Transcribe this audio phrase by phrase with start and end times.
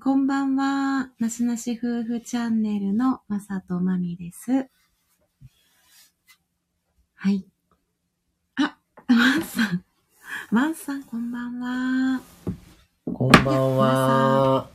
[0.00, 1.10] こんばんは。
[1.18, 4.68] なしなし夫婦チャンネルのまさとまみです。
[7.16, 7.44] はい。
[8.54, 9.84] あ、ワンさん。
[10.52, 12.20] ワンさん、こんばんは。
[13.12, 14.68] こんばんは。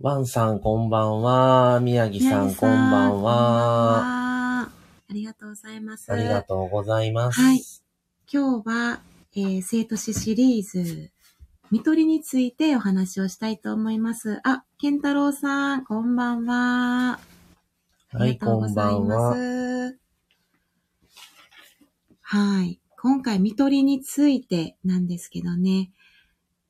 [0.00, 1.80] ワンさん、こんばんは。
[1.80, 4.62] 宮城さん、こんばんは。
[4.62, 4.70] あ
[5.10, 6.10] りがとうございます。
[6.10, 7.38] ありがとうございます。
[7.38, 7.62] はい
[8.32, 9.00] 今日は、
[9.36, 11.10] えー生徒史シリーズ、
[11.70, 14.40] 見取りについてお話をしたいと思います。
[14.42, 17.18] あ、健太郎さん、こんばんは。
[18.10, 19.34] あはい、こんばんは。
[19.34, 19.98] す。
[22.22, 22.80] はい。
[23.02, 25.92] 今回、見取りについてなんですけどね。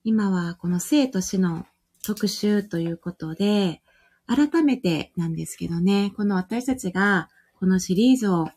[0.02, 1.64] 今はこの生と死の
[2.02, 3.82] 特集ということで、
[4.26, 7.28] 改めてなんですけどね、この私たちが
[7.60, 8.48] このシリーズを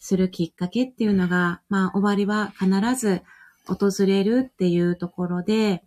[0.00, 3.22] するきっかけっていうのが、まあ終わりは必ず
[3.68, 5.84] 訪れるっていうところで、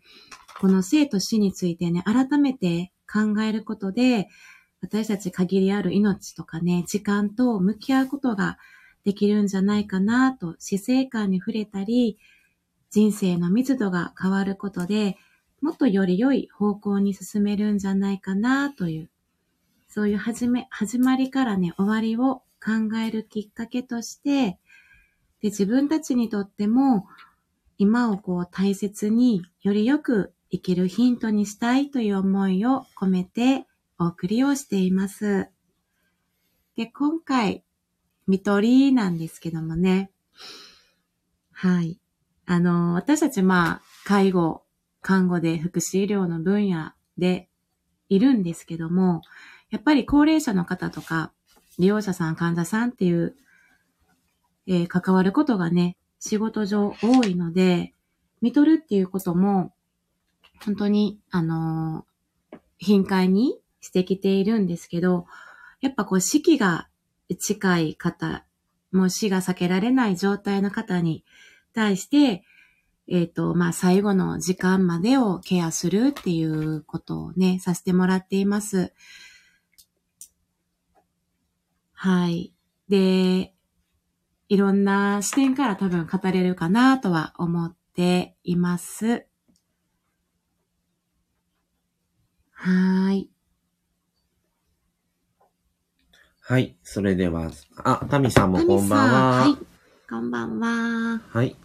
[0.59, 4.30] この生と死についてね、改めて考えることで、
[4.81, 8.58] 私たち限りある命とかね、時間と向き合うことが
[9.03, 12.17] できるんじゃないかなと、死生観に触れたり、
[12.89, 15.17] 人生の密度が変わることで、
[15.61, 19.09] もっとより良い方向に進めるんじゃないかなという、
[19.88, 24.59] そういう始め、始まりからね、終わりを考えるきっかけとして、
[25.41, 27.06] で、自分たちにとっても、
[27.82, 33.66] 今をこう大切によりよく生きるヒントにしたいという思いを込めて
[33.98, 35.50] お送りをしています。
[36.76, 37.64] で、今回、
[38.28, 40.12] 見取りなんですけどもね。
[41.52, 42.00] はい。
[42.46, 44.62] あの、私たちまあ、介護、
[45.02, 47.50] 看護で福祉医療の分野で
[48.09, 49.24] いるんですけども、
[49.72, 51.32] やっぱり高齢者の方とか、
[51.80, 53.36] 利用者さん、患者さんっていう、
[54.68, 57.94] えー関わることがね、仕事上多いので、
[58.41, 59.73] 見取るっていうことも、
[60.63, 62.11] 本当に、あのー
[62.81, 65.28] 頻回にしてきているんですけど、
[65.81, 66.89] やっぱこう、死期が
[67.39, 68.44] 近い方、
[68.91, 71.23] もう死が避けられない状態の方に
[71.73, 72.44] 対して、
[73.07, 78.94] えっ、と、まあ、最後の時間までをケアするっていうことをね、させてもらっています。
[81.94, 82.51] はい。
[82.90, 83.53] で、
[84.51, 89.25] いろんな視点から多分語れるかなとは思っています。
[92.51, 93.29] はーい。
[96.41, 99.31] はい、それでは、あ、タミさんもこんばんさは。
[99.44, 99.57] はい。
[100.09, 101.22] こんばんは。
[101.29, 101.56] はい。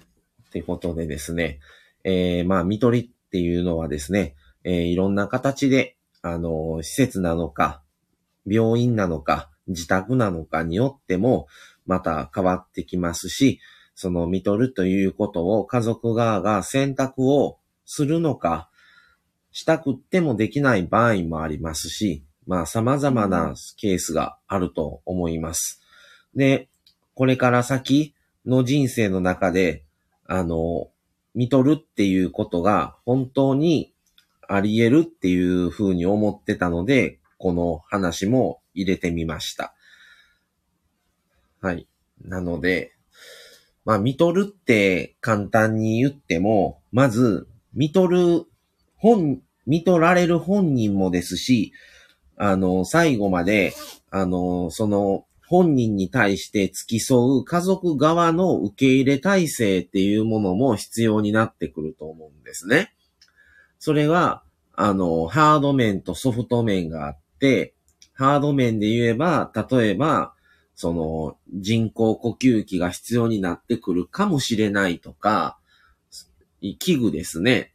[0.49, 1.59] ってことでですね、
[2.05, 7.83] えー、まあ、見取りっていうのはですね、えー、いろんな形で、あのー施設なのか、
[8.47, 11.49] 病院なのか、自宅なのかによっても、
[11.87, 13.61] また変わってきますし、
[13.95, 18.69] その見取るということを家族側が選択をするのか、
[19.53, 25.81] したくってもできない場合もありますし、まあ様々なケースがあると思います。
[26.35, 26.69] で、
[27.15, 28.15] これから先
[28.45, 29.85] の人生の中で、
[30.27, 30.89] あの、
[31.35, 33.93] 見取るっていうことが本当に
[34.49, 39.75] あり得るっていうふうに思ってたので、この話も入れてみました。
[41.67, 41.89] はい。
[42.25, 42.93] なので、
[43.85, 48.45] まあ、見取るって簡単に言っても、まず、見取る
[48.95, 51.73] 本、見取られる本人もですし、
[52.37, 53.75] あの、最後まで、
[54.13, 62.95] あの、その、本人に対して付き添う家族側の受け入れ体制っていうものも必要になってくると思うんですね。
[63.81, 64.45] それは、
[64.77, 67.75] あの、ハード面とソフト面があって、
[68.15, 70.36] ハード面で言えば、例えば、
[70.77, 75.59] その、人工呼吸器が必要になってくるかもしれないとか、
[76.79, 77.73] 器具ですね。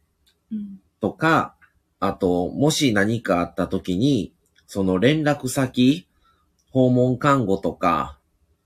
[0.50, 0.80] うん。
[1.00, 1.56] とか、
[1.98, 4.32] あと、もし何かあった時に、
[4.66, 6.06] その連絡先、
[6.70, 8.18] 訪問看護とか、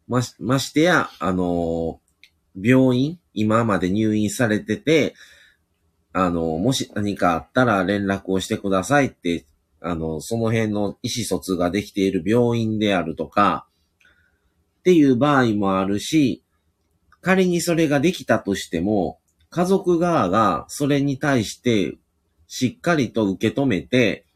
[0.07, 2.01] まし、ましてや、あの、
[2.61, 5.15] 病院、今まで入院されてて、
[6.13, 9.47] あの、もし何かあったら連絡をしてくださいって、
[9.81, 13.67] あの、その辺の意思疎通ができている病院であるとか、
[14.87, 16.45] っていう場合もあるし、
[17.21, 19.19] 仮にそれができたとしても、
[19.51, 21.97] 家族側がそれに対して
[22.47, 24.27] しっかりと受け止めて、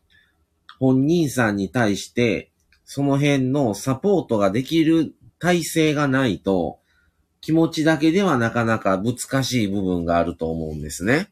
[0.80, 2.50] 本人さんに対して、
[2.84, 6.80] その辺のサポートができる体制がないと、
[7.40, 11.30] 気持ちだけではなかなか難しい部分があると思うんですね。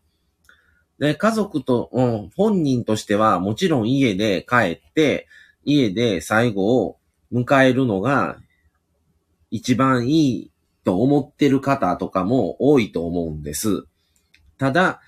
[1.00, 5.26] で、家族と、うん、本人としてはもちろん家で帰って、
[5.64, 6.98] 家で最後を
[7.32, 8.38] 迎えるのが
[9.50, 10.50] 一番いい
[10.84, 13.84] と思ってる方とかも多いと思うんです。
[14.58, 15.00] ただ、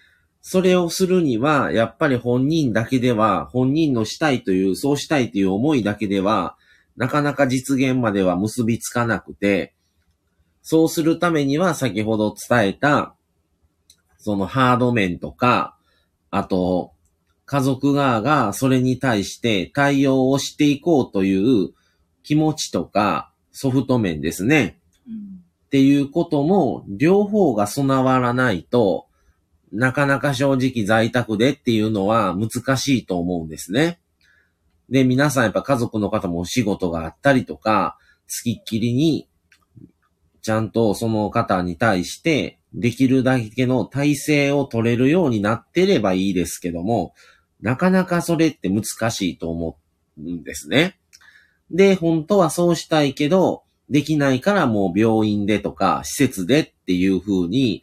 [0.42, 6.56] それをするには、やっぱり本人だけでは、本人のしたいという、そうしたいという思いだけでは、
[6.96, 9.74] なかなか実現までは結びつかなくて、
[10.62, 13.14] そうするためには先ほど伝えた、
[14.18, 15.76] そのハード面とか、
[16.30, 16.92] あと、
[17.44, 21.70] 家族側がそれに対して対応をしていこうという
[22.22, 24.78] 気持ちとかソフト面ですね。
[25.08, 29.06] うんっていうことも、両方が備わらないと、
[29.70, 34.00] なかなか正直在宅でっていうのは難しいと思うんですね。
[34.88, 39.28] で、皆さんやっぱ家族の方もお仕事があったりとか、付きっきりに、
[40.42, 47.14] ちゃんとその方に対して、できるだけの体制を取れるようになってればいいですけども、
[47.60, 49.78] なかなかそれって難しいと思
[50.18, 50.99] うんですね。
[51.70, 57.82] で、本当はそうしたいけど、できないからもう病院でとか施設でっていう風に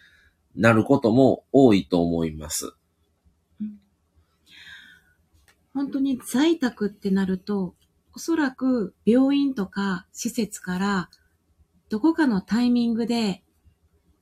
[0.56, 2.74] なることも多いと思います。
[5.74, 7.75] 本当に在宅ってなると、
[8.13, 11.10] おそらく病院とか施設から
[11.89, 13.44] どこかのタイミングで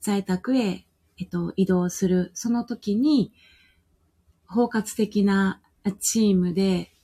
[0.01, 0.85] 在宅へ、
[1.17, 2.31] えっと、移動する。
[2.33, 3.31] その時に
[4.47, 5.61] 包括的な
[5.99, 6.94] チームで、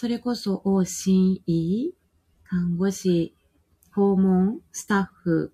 [0.00, 1.92] それこそ往診医、
[2.44, 3.34] 看護師、
[3.92, 5.52] 訪問、スタッフ、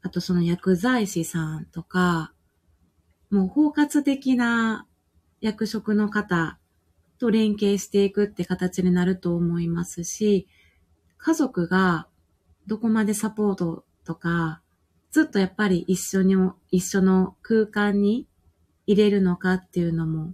[0.00, 2.32] あとその薬剤師さんとか、
[3.30, 4.86] もう包括的な
[5.42, 6.58] 役職の方
[7.18, 10.48] と連携していくって形になると思いますし、
[11.18, 12.08] 家族が
[12.66, 14.62] どこまでサポートとか、
[15.10, 16.36] ずっとやっぱり一緒に、
[16.70, 18.26] 一緒の空間に
[18.86, 20.32] 入れるのかっていうのも、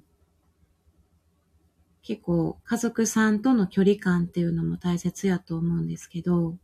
[2.03, 6.57] 結構家族さんとの距離感っていうのも大切やと思うんですけど、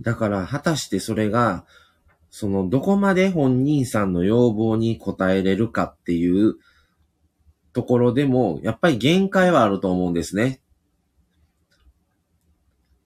[0.00, 1.66] だから、果たしてそれが、
[2.30, 6.54] その、どこまで本人さんの要望に応えれるかっていう
[7.74, 10.62] ところでも、やっぱり限界はあると思うんですね。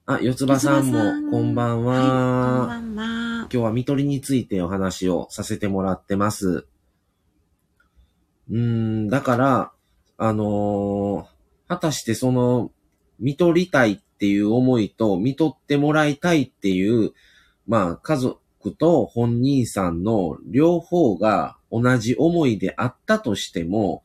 [0.07, 1.95] あ、四つ葉さんも、こんばんは。
[1.95, 3.25] はい、こんばんは。
[3.41, 6.69] 今日は見取りについてお話をさせてもらってます。
[8.51, 9.73] うん、だから、
[10.17, 11.35] あのー
[11.67, 12.71] 果たしてその、
[13.19, 17.13] 見取りたいっていう思いと、見取ってもらいたいっていう、
[17.67, 18.41] まあ、家族
[18.79, 24.03] と本人さんの両方が同じ思いであったとしても、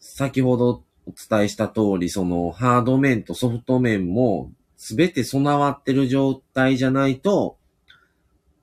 [0.00, 7.56] 先ほどお伝えした通り、そのハード面とソフト面もすべて備わってる状態じゃないと、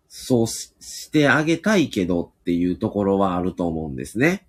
[0.08, 4.48] そうししてあげたいけどっていうところはあると思うんですね。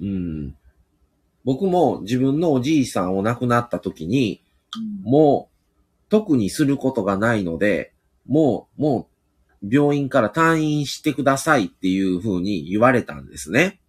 [0.00, 0.56] うん。
[1.44, 4.44] 僕も自分のおじいさんを亡くなった時に、
[5.02, 7.92] もう特にすることがないので、
[8.26, 9.08] もう、も
[9.62, 13.80] う病院から退院してくださいっていう風に言われたんですね。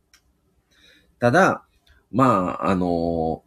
[1.19, 1.65] ただ、
[2.12, 3.44] まあ、あの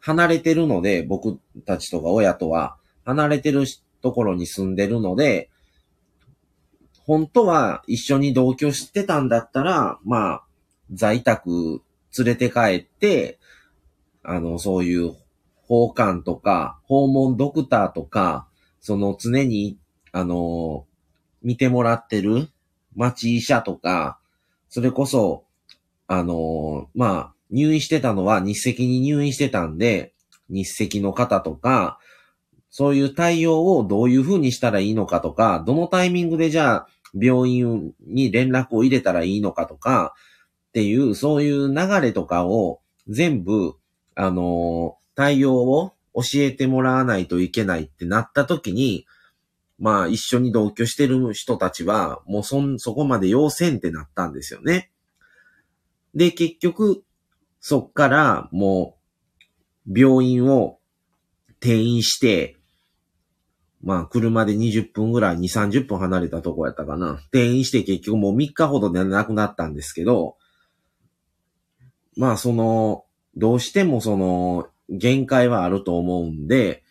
[0.00, 2.76] 離れてるので、僕たちとか親とは
[3.06, 3.64] 離れてる
[4.02, 5.48] ところに住んでるので、
[7.04, 10.44] 本当は一緒に同居してたんだったら、まあ、
[10.92, 11.82] 在宅
[12.18, 13.38] 連れて帰って、
[14.22, 15.14] あの、そういう
[15.66, 18.46] 訪韓とか、訪問ドクターとか、
[18.80, 19.78] その常に、
[20.12, 20.86] あの、
[21.42, 22.48] 見てもらってる
[22.94, 24.18] 町医者とか、
[24.68, 25.44] それこそ、
[26.06, 30.12] あの、まあ、入院してたのは日赤に入院してたんで、
[30.48, 31.98] 日赤の方とか、
[32.72, 40.14] そういう対応をどういう風にしたらいいのかとか、どのタイミングでじゃあ病院に連絡を入れたらいいのかとか、
[40.70, 43.74] っていう、そういう流れとかを全部、
[44.14, 49.06] あの対応を教えてもらわないといけないってなった時に、
[49.78, 54.90] まあ一緒に同居してる人たちは、もうそん、そこまで要せんってなったんですよね。
[56.14, 57.04] で、結局、
[57.60, 58.96] そっからも
[59.86, 60.78] う、病院を
[61.60, 62.56] 転院して、
[63.82, 67.14] まあ、車で20分ぐらい、2、30分離れたとこやったかな。
[67.30, 70.36] 転院して結局もう3日ほどで亡くなったんですけど、
[72.16, 73.04] まあ、その、
[73.36, 76.84] どうしてもその、限界はあると思うんで、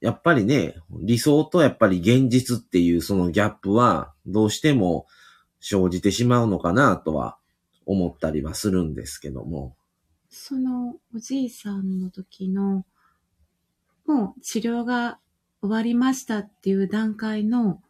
[0.00, 5.06] やっぱりね、理想とやっぱり現実っていうそのギャップは、どうしても
[5.60, 7.38] 生じてしまうのかなとは
[7.86, 9.74] 思ったりはするんですけども。
[10.28, 12.84] そのおじいさんの時の、
[14.06, 15.18] もう治療が
[15.60, 17.80] 終わりましたっていう段階の、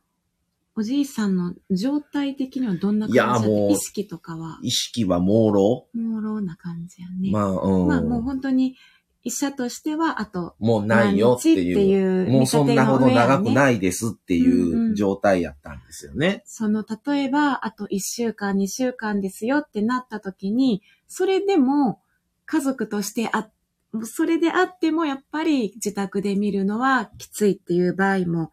[0.75, 3.15] おじいさんの状態的にはどんな感じ？
[3.15, 5.87] いやもう意識とかは、意識は朦朧？
[5.95, 7.31] 朦朧な感じやね。
[7.31, 7.87] まあ、うん。
[7.87, 8.77] まあもう本当に
[9.25, 12.31] 医者としては、あと、もうないよっていう。
[12.31, 13.55] もうそんなほど長くい。
[13.55, 16.43] ないですってうんういうん状態やったんですよね。
[16.45, 22.01] その、例えば、あと1週間、2週間ですよってなった時に、それでも、
[22.45, 23.49] 家族としてあ、
[24.05, 28.53] それであっても、やっぱり自宅で見るのはきついっていう場合も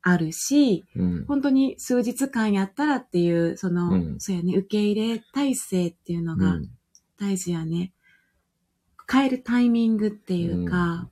[0.00, 1.24] あるし、うん。
[1.26, 6.70] 本当に数日間やったらっていう、その、うんそうやね、受け入れ体制っていうのがうん
[7.18, 7.92] 大事やね。
[9.10, 11.08] 変えるタイミングっていうか、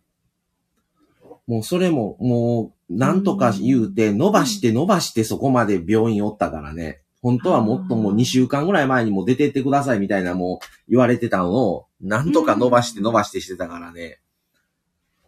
[1.46, 7.01] もうそれも、もう、なんとか言うて、伸ばして伸ばしてそこまで病院おったからね。
[7.22, 14.18] 本当はもっともうあー2週間ぐらい前にもう出てってくださいみたいなもう言われてたのを、なんとか伸ばして伸ばしてしてたからね。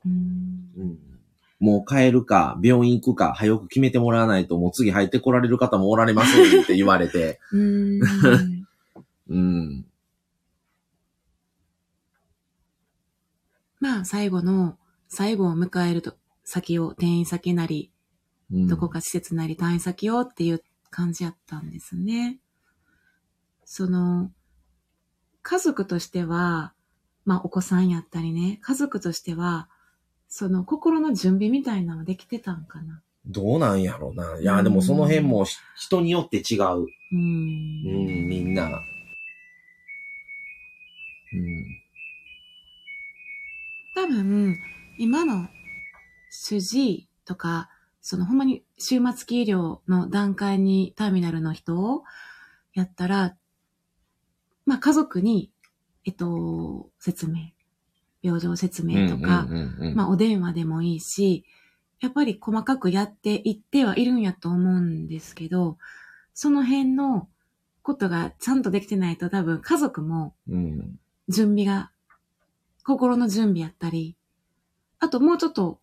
[0.04, 0.98] うんうん
[1.60, 7.40] もう帰るか、病院行くか、早く決めてもらわないと、もう次入ってこられる方もおられませんって言われて。
[7.52, 8.00] うん
[9.30, 9.86] うん。
[13.80, 14.76] まあ、最後の、
[15.08, 17.90] 最後を迎えると、先を、転院先なり、
[18.52, 20.62] うんどこか施設なり退院先をっていう
[20.94, 22.38] 感じやったんですね。
[23.64, 24.30] その、
[25.42, 26.72] 家族としては、
[27.24, 29.68] まあお子さんやったりね、家族としては、
[30.28, 33.02] その心の準備みたいなのできてたんかな。
[33.26, 34.38] どうなんやろうな。
[34.38, 36.82] いや、でもその辺もし人によって違う。
[36.82, 36.86] う。
[37.12, 37.82] うんん、
[38.28, 38.68] みんな。
[38.68, 38.70] う
[41.36, 41.64] ん。
[43.96, 44.56] 多分、
[44.96, 45.48] 今の
[46.30, 47.68] 主治医とか、
[48.06, 52.04] そのほんまに終末期医療の段階にターミナルの人を
[52.74, 53.34] やったら、
[54.66, 55.50] まあ家族に、
[56.04, 57.52] えっと、説明、
[58.20, 59.48] 病状説明とか、
[59.94, 61.46] まあお電話でもいいし、
[62.00, 65.78] やっぱり細かくやっていってはいるんやと思うんですけど、
[66.34, 67.26] その辺の
[67.82, 70.98] ことがちゃんとできてないと多分家族もうん。
[71.28, 71.90] 準備が、
[72.84, 74.14] 心の準備やったり、
[74.98, 75.80] あともうちょっと、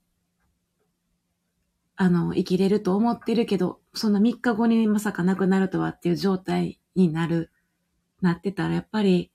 [2.01, 7.51] あの、生きれると思ってるけど、そんな3日後にまさか亡くなるとはっていう状態になる、
[8.21, 9.29] なってたら、やっぱり、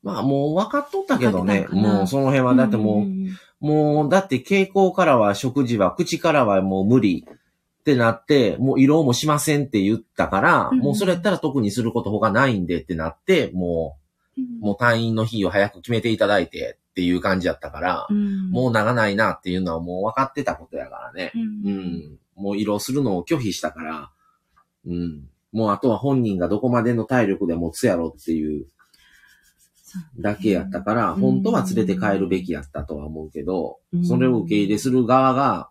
[0.00, 1.66] まあもう分かっとったけどね。
[1.72, 13.96] もうその辺は、だってもう、んんんもうだって傾向からは食事は、口からはもう無理ってなって、もう色もしませんって言ったから、うんもうそれやったら特にすること他ないんでってなって、も
[14.38, 14.44] うん。
[14.44, 21.32] う、もう退院の日を早く決めていただいてっていう感じやったから、うんもう長ないなっていうのはもう分かってたことやからね。
[21.34, 22.18] うんうん。
[22.36, 24.10] もう色するのを拒否したから、
[24.86, 25.28] うん。
[25.50, 28.66] もうあとは本人がどこまでの体力で持つやろっていう
[30.18, 35.70] だけやったから、うん本当は連れて帰るべきやったとは思うけどう、んそれを受け入れする側が、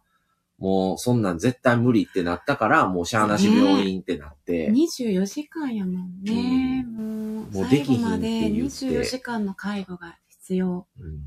[0.59, 6.83] もうそんなん絶対無理ってなったから、もうしゃあなし病院ってなって、24時間やもんね。
[6.83, 10.85] もう、もうできひんって最後まで言って24時間の介護が必要。
[10.99, 11.21] うん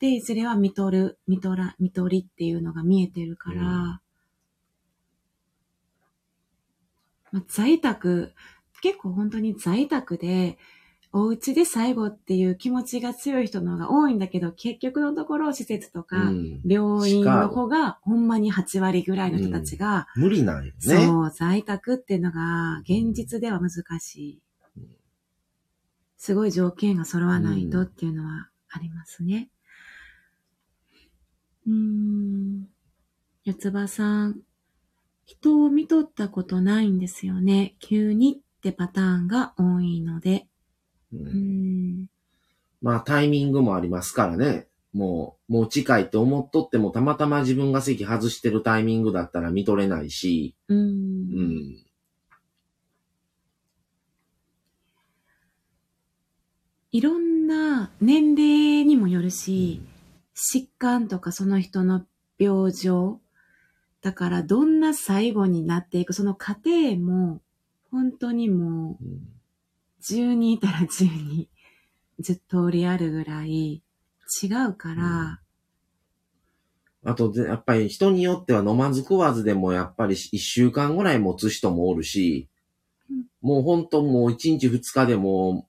[0.00, 4.00] で、いずれは見とる、見とら、見とりっていうのが見えてるから、うん
[7.30, 8.32] まあ、在宅、
[8.80, 10.56] 結構本当に在宅で、
[11.12, 20.72] お家で最後っていう気持ちが強い人の方が多いんだけど、結局のところ施設とか、うん病院の方がほんまに8割ぐらいの人たちが、無理なんよね。
[20.78, 24.42] そう、在宅っていうのが現実では難しい。
[26.18, 29.48] すごい条件が揃わないとっていうのはありますね。
[31.66, 32.68] うーん。
[33.44, 34.40] 四つ葉さん、
[35.24, 37.76] 人を見とったことないんですよね。
[37.78, 40.48] 急にってパターンが多いので。
[41.12, 41.34] うんうー
[42.02, 42.06] ん。
[42.82, 44.66] まあタイミングもありますからね。
[44.92, 50.76] もう、もう近いって思っとってもたまたま自分が席外してるタイミングだったら見とれないし、うー。
[50.76, 51.87] うん
[56.98, 59.80] いろんな年齢にもよるし、
[60.34, 62.04] 疾患とかその人の
[62.40, 63.20] 病状。
[64.02, 67.40] だからどんな最後になっていく、その過程も、
[67.92, 69.20] 本当にもう、うん
[70.00, 71.48] 10人いたら10人、
[72.18, 73.80] ずっと通りあるぐらい
[74.42, 75.40] 違うから、
[77.04, 82.48] あとで、やっぱり人によっては飲まず食わずでもやっぱり一週間ぐらい持つ人もおるし
[83.08, 85.68] うん、もう本当もう一日二日でも、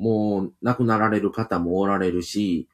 [0.00, 2.68] もう亡くなられる方もおられるし、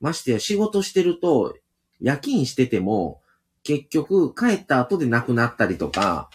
[0.00, 1.56] ましてや仕事してると、
[2.00, 3.20] 夜勤してても、
[3.64, 6.30] 結局帰った後で亡くなったりとか、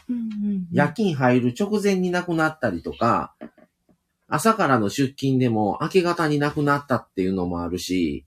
[0.72, 3.34] 夜勤入る直前に亡くなったりとか、
[4.28, 8.26] 朝からの出勤でも明け方に亡くなったっていうのもあるし、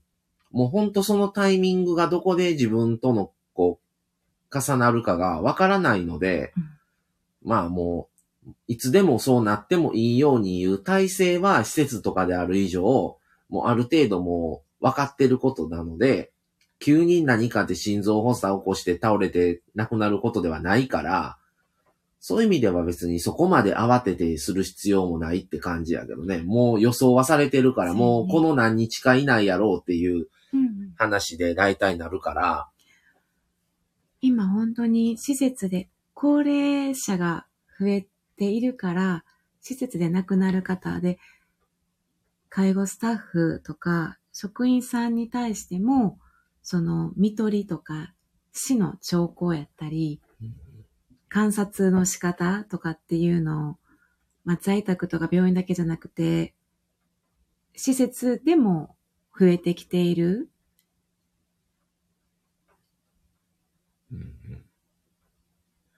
[0.51, 6.69] もうほんとそのタイミングがどこで自分とのこう、重なるかがわからないので、うん。
[7.43, 8.10] まあもう、
[8.67, 13.17] いつでもそうなってもいいように言う体制は施設とかである以上、
[13.49, 16.31] もうある程度も分かってることなので、
[16.79, 21.37] 急に何かで心臓発作を起こして倒れて亡くなることではないから、
[22.19, 26.41] そういう意味では別にそこまで慌ててする必要もないって感じやけどね。
[26.43, 30.27] もう予想はされてるから、もうこの何日か以内やろうっていう
[30.95, 32.67] 話で大体なるから、
[34.21, 37.47] 今本当に施設で高齢者が
[37.79, 38.07] 増え
[38.41, 39.23] ているから、
[39.61, 41.19] 施設で亡くなる方で、
[42.49, 46.17] 介護スタッフとか職員さんに対しても、
[46.63, 48.15] その、見取りとか
[48.51, 50.21] 死の兆候やったり、
[51.29, 53.75] 観察の仕方とかっていうのを、
[54.43, 56.55] まあ、在宅とか病院だけじゃなくて、
[57.75, 58.95] 施設でも
[59.39, 60.49] 増えてきている。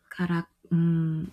[0.09, 1.31] から、うん、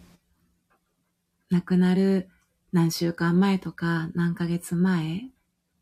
[1.51, 2.29] 亡くなる
[2.73, 5.31] 何週間前とか、何ヶ月前、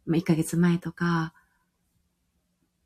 [0.06, 1.34] まあ、1ヶ月前とか、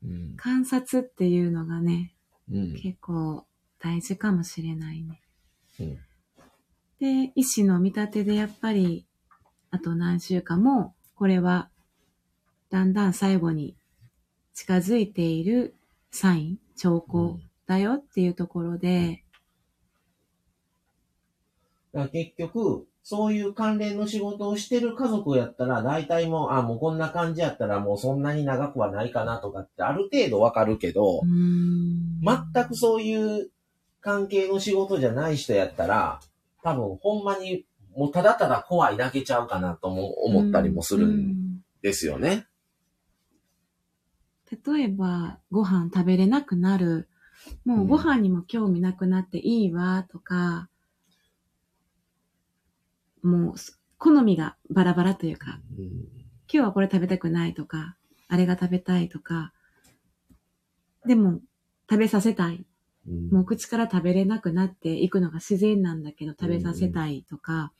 [0.03, 0.33] うん。
[0.35, 2.13] 観察っていうのがね、
[2.51, 2.73] うん。
[2.73, 3.45] 結構
[3.79, 5.21] 大事かもしれないね。
[5.79, 5.97] うん。
[6.99, 9.05] で、医師の見立てでやっぱり、
[9.71, 11.69] あと何週間も、これは、
[12.69, 13.77] だんだん最後に
[14.53, 15.75] 近づいている
[16.11, 19.22] サイン、兆候だよっていうところで、
[21.93, 33.49] だから結局、そういう関連の仕事をしてる家族やったら、大体もう、あ、もうこんな感じやったらもうそんなに長くはないかなとかってある程度わかるけど全くそういう
[33.99, 36.19] 関係の仕事じゃない人やったら、
[36.63, 42.29] 多分ほんまにもうただただ怖いだけちゃうかなとも思ったりもするんですよね。
[42.29, 42.45] うん
[44.65, 47.07] 例えば、ご飯食べれなくなる。
[47.65, 50.69] もうご飯にも興味なくなっていいわとか、
[53.23, 53.55] もう
[53.97, 55.85] 好みがバラバラというか、うん。
[55.85, 55.95] 今
[56.47, 57.95] 日はこれ食べたくないとか、
[58.27, 59.53] あれが食べたいとか、
[61.05, 61.39] でも
[61.89, 62.65] 食べさせたい。
[63.07, 63.29] うん。
[63.29, 67.71] もう口から食べれなくなっていくのが自然なんだけど食べさせたいとか、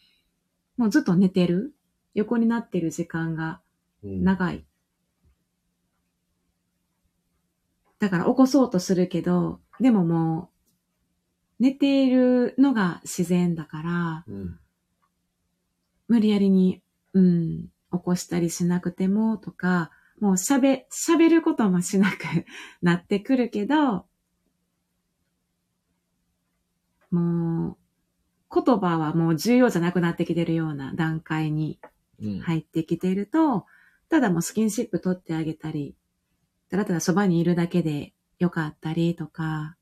[0.78, 1.76] もうずっと寝てる。
[2.16, 3.60] 横になってる時間が
[4.03, 4.24] うん。
[4.24, 4.66] 長い。
[8.00, 10.50] だから起こそうとするけど、でもも
[11.60, 14.60] う寝ているのが自然だから、うん
[16.14, 22.18] 無理やりに、うん、起こしたりしなくてもとか、もう喋、喋ることもしなく
[22.84, 24.06] なってくるけど、
[27.10, 27.78] もう、
[28.54, 31.80] 言葉はもう重要じゃなくなってきてるような段階に
[32.22, 32.40] うん。
[32.42, 33.66] 入ってきてると、
[34.08, 35.96] ただもうスキンシップ取ってあげたり、
[36.70, 39.76] ただただそばにいるだけでよかったりとか、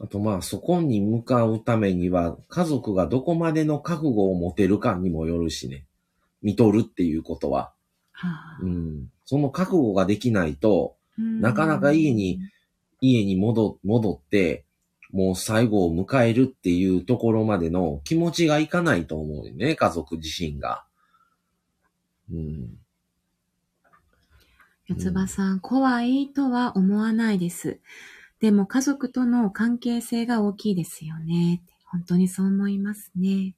[0.00, 5.86] あとまあそこに向かうためには家族がどこまでの覚悟を持てるかにもよるしね。
[6.42, 7.72] 見とるっていうことは。
[8.12, 9.08] はあうん。
[9.24, 12.40] その覚悟ができないと、うんなかなか家に
[13.00, 14.64] 家に戻戻って、
[15.12, 20.84] もう最後を迎えるっていうところまでの気持ちがいかないと思うよね、家族自身が。
[22.32, 22.78] うん。
[24.86, 27.78] 四つ葉さん、怖いとは思わないです。
[28.40, 31.62] でも家族との関係性が大きいですよね。
[31.84, 33.54] 本当にそう思いますね。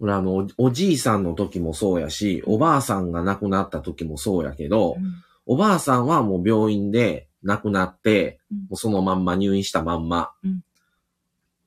[0.00, 10.30] 俺あの、おおじいさんの時もそうやし、おばあさんが亡くなった時もそうやけど、うんおばあさんはもう病院で亡くなって、うんもうそのまんま入院したまんま。
[10.44, 10.64] うん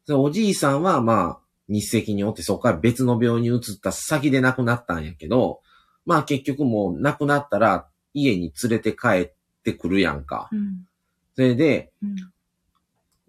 [0.05, 5.61] でおじいさんはまあ、日赤におってそこから別の病院に移った先で亡くなったんやけど、
[6.05, 9.31] まあ結局もう亡くなったら家に連れて帰っ
[9.63, 10.49] てくるやんか。
[10.51, 10.85] うん
[11.35, 12.15] それで、うん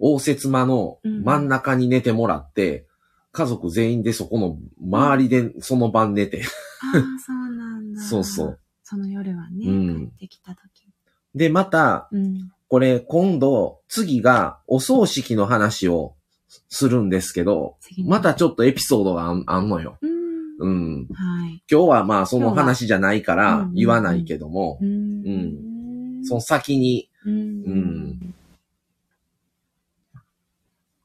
[0.01, 2.85] 応接間のうん真ん中に寝てもらって、
[3.33, 6.43] 家族全員でそこの周りでその晩寝て。
[6.83, 8.03] ああ、 そうなんだ。
[8.03, 8.59] そうそう。
[8.83, 10.85] その夜はね、うん帰ってきた時。
[11.35, 12.51] で、また、うん。
[12.69, 16.17] これ今度、次がお葬式の話を
[16.69, 19.99] するんですけど、またちょっとエピソードがあんのよ。
[20.01, 20.15] うん。
[20.59, 21.09] うん。
[21.13, 21.63] はい。
[21.71, 25.74] 今日はまあその話じゃないからは言わないけども、うん。
[26.25, 27.33] その先にうん。
[27.33, 27.39] う
[27.75, 28.35] ん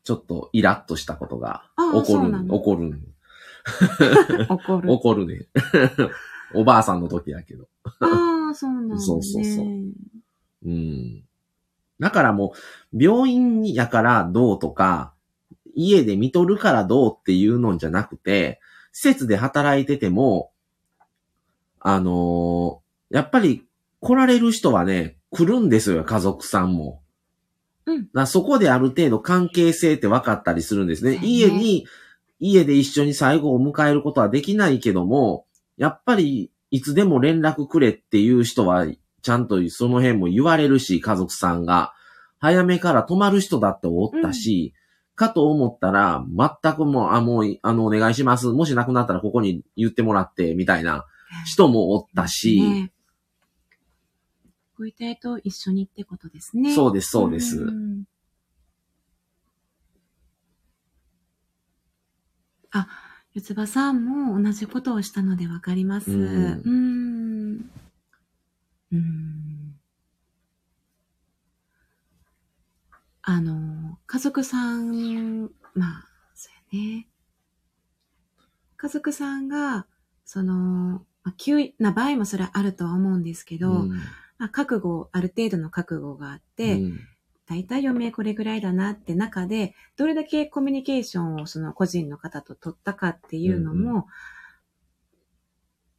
[0.10, 3.00] ちょっとイラッとしたことが起こるそうな、の起こる。
[4.48, 5.46] 起こるね。
[6.56, 7.68] おばあさんの時だけど。
[8.00, 9.02] ああ、そうなんだ、ね。
[9.02, 9.66] そうそうそう
[10.66, 11.24] うん。
[12.00, 12.54] だからも
[12.92, 15.14] う、病院やからどうとか、
[15.76, 18.60] 家で見とるからどうっていうのじゃなくて、
[18.92, 20.52] 施設で働いてても、
[21.80, 23.69] あのーやっぱり
[24.02, 27.02] 来られる人はね、来るんですよ、家族さんも。
[27.86, 28.10] うん。
[28.14, 31.18] だそこである程度関係性って分かったりするんですね。
[31.18, 31.86] ね家に、
[32.40, 35.46] 家で一緒に最後を迎えることはできないけども、
[35.78, 38.86] やっぱりいつでも連絡くれっていう人は、
[39.22, 41.94] ちゃんとその辺も言われるし、家族さんが。
[42.42, 44.74] 早めから泊まる人だっておったし、
[45.16, 48.48] かと思ったら、全くもう、あ、もう、あの、お願いします。
[48.48, 51.06] もし亡くなったらここに言ってもらって、みたいな
[51.46, 52.92] 人もおったし、ね
[54.80, 56.74] ご遺体と一緒にってことですね。
[56.74, 57.66] そうです、そうです。
[57.66, 58.06] ん
[62.72, 62.88] あ、
[63.34, 66.10] 四つ葉さんも同じことをしたのでわかります。
[66.10, 67.72] ううんん。
[68.94, 69.76] うん。
[73.22, 77.08] あの、家族さん、まあ、そうやね。
[78.78, 79.88] 家族さんが、
[80.24, 84.02] その、まあ、急な場合もそれはあるとは思うんですけど、うん
[84.40, 87.00] まあ、覚悟、ある程度の覚悟があって、うん。
[87.46, 94.04] 大体余命これぐらいだなって中で、どれだけコミュニケーションをその個人の方と取ったかっていうのも、うん。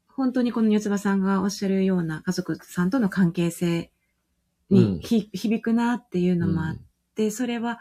[0.09, 3.91] 本当にこの四つ葉さんがおっしゃるような家族さんとの関係性
[4.71, 6.77] にひ、響くなっていうのもあっ
[7.15, 7.81] て、それは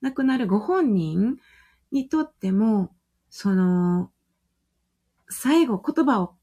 [0.00, 1.36] 亡くなるご本人
[1.92, 2.94] にとっても、
[3.30, 4.10] その、
[5.28, 6.34] 最後言葉を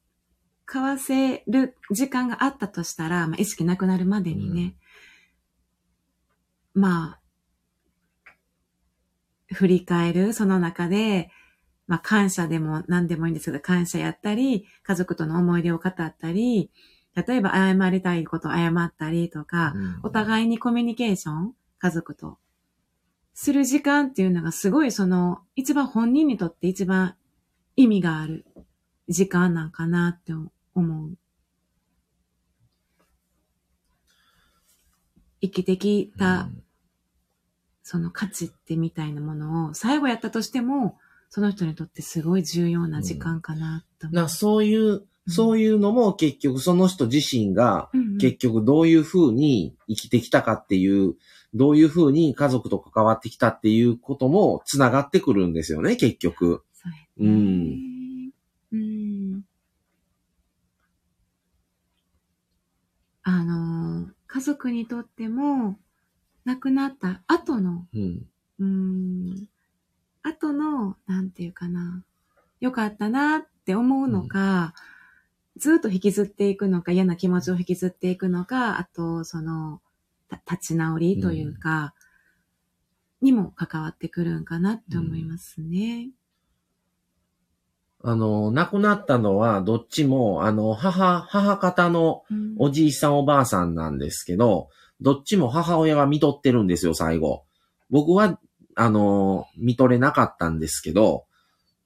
[0.73, 4.75] 交わせる時間があったとしたら、まあ、意識なくなるまでにね、
[6.73, 7.21] まあ、
[9.53, 11.29] 振り返る、その中で、
[11.87, 16.71] まあ感謝でも何でもいいんですけど、感謝やったり、家族との思い出を語ったり、
[17.13, 19.99] 例えば謝りたいことを謝ったりとか、うん。
[20.03, 22.37] お互いにコミュニケーション、家族と、
[23.33, 27.15] する時間っていうのがすごいその、一番本人にとって一番
[27.75, 28.45] 意味がある
[29.09, 30.31] 時間なんかなって
[30.75, 31.17] 思う。
[35.41, 36.49] 生きてきた、
[37.83, 40.97] その価値ってみたいなものを、最後やったとしても、
[41.29, 44.15] その人にとってすごい重要な時間かなと思う。
[44.23, 51.15] なそういう、そういうのも結局その人自身がうんうん結局どういう風に生きてきたかっていう、
[51.53, 56.63] どういう風に家族と関わってきたっていうことも繋がってくるんですよね、結局。
[56.73, 57.33] そうねん。
[57.33, 57.90] うん。
[63.23, 65.77] あの、家族にとっても、
[66.45, 68.25] 亡くなった後の、うん。
[68.59, 69.47] うん、
[70.23, 72.03] 後の、なんていうかな、
[72.59, 74.73] よかったなって思うのか、
[75.57, 79.81] ずっと引きずっていくのか、嫌な気持ちを引きずっていくのか、あと、その、
[80.29, 81.93] た立ち直りというか、
[83.21, 86.09] にも関わってくるんかなって思いますね。
[88.03, 94.69] あの、亡くなったのはどっちも、あの、母、母方のうんおじいさんおばあさんなんですけど、
[95.01, 97.43] どっちも母親は見とってるんですよ、最後。
[97.89, 98.39] 僕は、
[98.75, 101.25] あの、見とれなかったんですけど、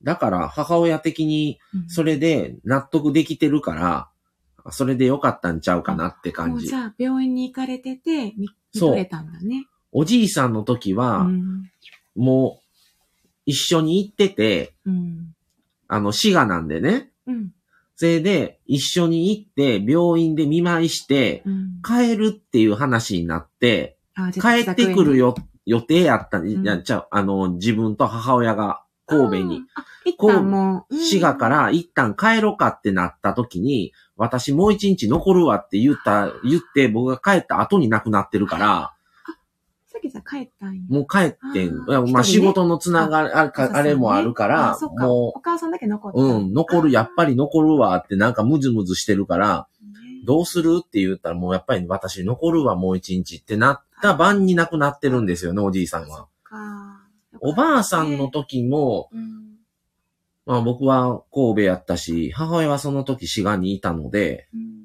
[0.04, 4.10] だから母親的にうんそれで納得できてるから、
[4.71, 6.75] それでよかったんちゃうかなっても感じうじ。
[6.75, 9.67] ゃあ、病院に行かれてて、見見とれたんだね。
[9.91, 11.71] おじいさんの時は、うん。
[12.15, 15.35] もう、一緒に行ってて、うん。
[15.88, 17.12] あの、滋賀なんでね。
[17.28, 17.52] うん。
[17.95, 21.82] それで、一緒に行って、病院で見舞いして、うん。
[21.82, 23.98] 帰るっていう話になって、
[24.41, 25.17] 帰ってくる。
[25.17, 29.84] よ、予定やった、んいや、じゃあ、あの、自分と母親が神戸に、あー。
[29.84, 30.95] あ、一旦もう。
[30.95, 38.94] うん滋賀か、ら一旦帰ろうかってなった時に、私もう一日残るわって言った、言って僕が帰った後に亡くなってるから、
[40.10, 40.82] さっきさ、帰ったんや。
[40.89, 45.06] もう帰ってん、あまあ仕事のつながり、あかあれもあるからあ、そっか。
[45.06, 46.20] もお母さんだけ残った。
[46.20, 56.28] う、うん、残る、やっぱり残るわってなんかムズムズしてるから、ねどうするって言ったらもうやっぱり私残るわもう一日ってなった晩に亡くなってるんですよね、おじいさんは。
[56.44, 57.02] か
[57.41, 59.46] おばあさんの、時も、うん。
[60.46, 64.85] まあ僕は神戸やったし、母親はその時滋賀にいたので、うん。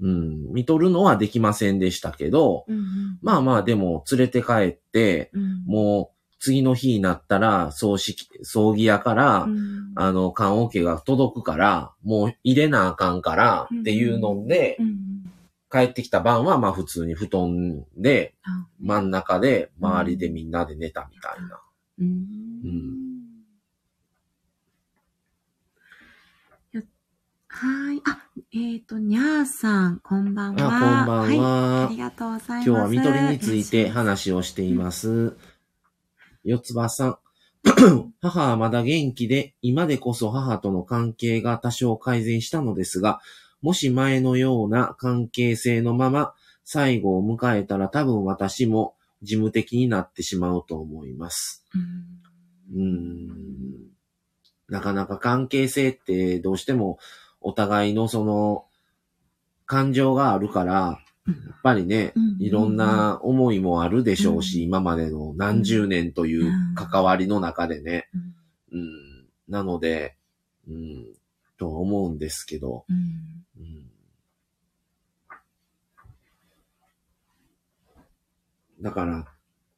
[0.00, 0.10] うん。
[0.10, 0.14] う
[0.50, 3.18] ん、見とるのはできませんでしたけど、うん。
[3.22, 5.64] まあまあでも連れて帰って、うん。
[5.66, 14.98] もう次の日になったら葬式、葬儀屋から、うん、あの、棺桶が届くから、もう入れなあかんからっていうので、うん。
[15.70, 21.60] 帰ってきた晩はまあ普通に布団で、あ真ん中で周りでみんなで寝たみたいな。
[21.98, 23.08] うんうん
[26.72, 26.82] よ
[27.60, 28.00] はい。
[28.04, 28.18] あ、
[28.54, 30.66] えっ、と、にゃーさん、こんばんは。
[30.68, 31.80] あ、こんばんは。
[31.80, 31.86] はい。
[31.86, 32.68] ありがとうございます。
[32.68, 35.36] 今日は見取りについて話をしています。
[36.44, 37.18] 四つ葉さん。
[38.22, 43.20] 母はまだ元気で、今でこそ母との関係が多少改善したのですが、
[43.60, 51.64] もし前のような関係性のまま最後を迎えたら多分私も事務的になってしまうと思います。
[52.72, 53.88] うん。
[54.68, 57.00] なかなか関係性ってどうしても
[57.40, 58.66] お互いのその
[59.66, 68.08] 感情があるから、うんやっぱりね、うんいろんな思いもあるでしょうし、うん今までの何十年という関わりの中でね。
[68.14, 68.34] うん
[68.72, 69.26] うん。
[69.48, 70.16] なので、
[70.68, 71.06] うん、
[71.58, 73.90] と思うんですけど、うんうん。
[78.82, 79.26] だから、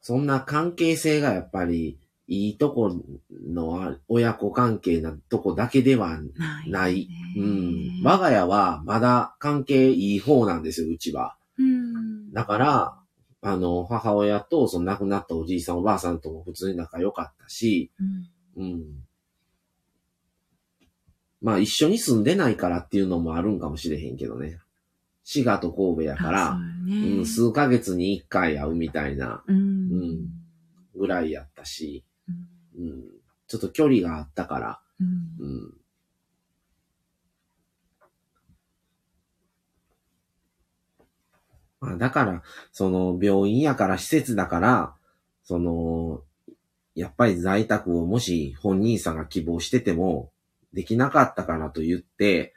[0.01, 1.99] そんな関係性がやっぱり
[2.33, 2.97] いいとこ
[3.45, 6.71] のあ親子関係なとこだけではない。
[6.71, 7.09] ない。
[7.37, 8.05] うねん。
[8.05, 11.35] 我が家はまだ関係いい方なんですよ、うちは。
[11.59, 12.33] うん。
[12.33, 12.97] だから、
[13.43, 17.91] あの、母親とその亡くなったおじいさんおばあさんとも普通に仲良かったし、
[18.57, 18.85] うんうん。
[21.43, 24.61] まあ一緒に住んでないからっていうのもあるんかもしれへんけどね。
[25.25, 30.41] 滋賀と神戸やから、うねうん、数ヶ月に一回会うみたいなうんうん
[30.97, 32.05] ぐらいやったし、
[32.81, 32.87] うん。
[32.89, 33.03] うん、
[33.47, 35.47] ちょっと距離があったから、うん。
[35.47, 35.75] うん。
[41.81, 44.95] まあだから、その病院やから施設だから、
[45.45, 46.23] その、
[46.95, 50.31] やっぱり在宅をもし本人さんが希望してても
[50.75, 52.55] できなかったからと言って、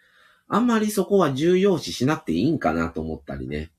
[0.48, 3.72] あんまりそこは重要視しなくていいんかなと思ったりね。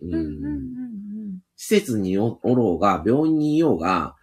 [0.00, 4.16] ううん施設におおろうが、病院にいようが、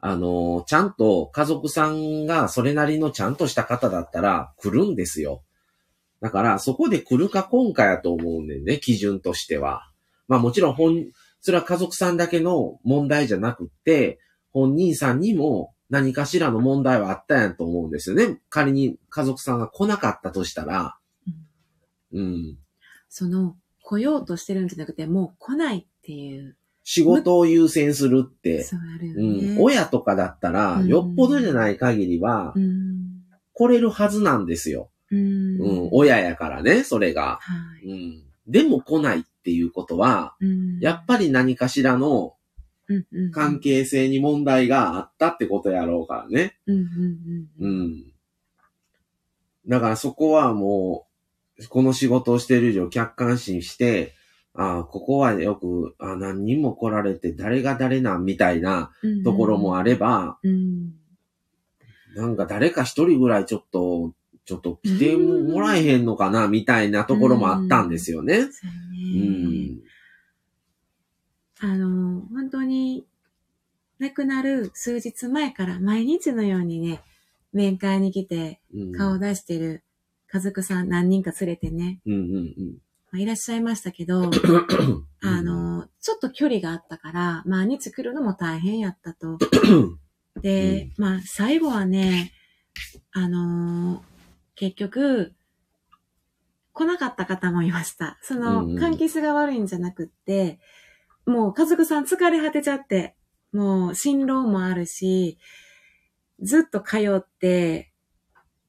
[0.00, 5.42] あの、ちゃんと家族さんがそれなりのちゃんとした方だったら来るんですよ。
[6.20, 9.90] だから、そこで来るか今回やと思うんだよね、基準としては。
[10.28, 11.06] まあもちろん本、
[11.40, 14.18] それは家族さんだけの問題じゃなくって、
[14.52, 18.40] 本人さんにも何かしらの問題はあったんやと思うんですよね。
[18.48, 21.46] 仮に家族さんが来なかったとしたら、うん
[22.12, 22.58] うん。
[23.08, 26.56] その、来ようとしてるんじゃなくて、もう来ないっていう。
[26.88, 29.54] 仕事を優先するって、そうあるようね。
[29.56, 33.22] ん、親とかだったら、うんよっぽどじゃない限りはう、ん。
[33.54, 34.88] 来れるはずなんですよ。
[35.10, 35.60] うん。
[35.60, 37.40] うん、親やからね、それが。
[37.42, 37.90] はい。
[37.90, 38.22] うん。
[38.46, 42.34] でも来ないっていうことは、うんやっぱり何かしらの
[43.32, 46.56] 関係性に問題があったってことやろうからね。
[46.66, 48.04] うんうん。
[49.66, 51.08] だからそこはも
[51.58, 54.14] う、この仕事をしている以上客観視して、
[54.56, 59.22] ああ、ここはよく、あ何人も来られて誰が誰なんみたいなうん。
[59.22, 60.92] ところもあれば、うん。
[62.14, 64.12] なんか誰か一人ぐらいちょっと、
[64.44, 68.48] ちょっと来てもらえへんのかなみたいなところもあったんですよね。
[71.60, 73.06] あの、本当に、
[73.98, 77.02] 亡くなる数日前から毎日のようにね、
[77.52, 78.92] 面会に来てうん。
[78.92, 79.82] 顔を出してる
[80.28, 82.78] 家族さん何人か連れてね、うんうん
[83.16, 84.30] まあ、いらっしゃいましたけど、 うん。
[85.22, 89.38] あの、ちょっと距離があったから、毎日来るのも大変やったと。
[90.42, 92.32] で、まあ、最後はね、
[93.12, 94.04] あの
[94.54, 95.34] 結局、
[96.74, 98.18] 来なかった方もいました。
[98.20, 100.60] その、うんうん関係性が悪いんじゃなくって、
[101.24, 103.16] もう家族さん疲れ果てちゃって、
[103.50, 105.38] もう辛労もあるし、
[106.42, 107.94] ずっと通って、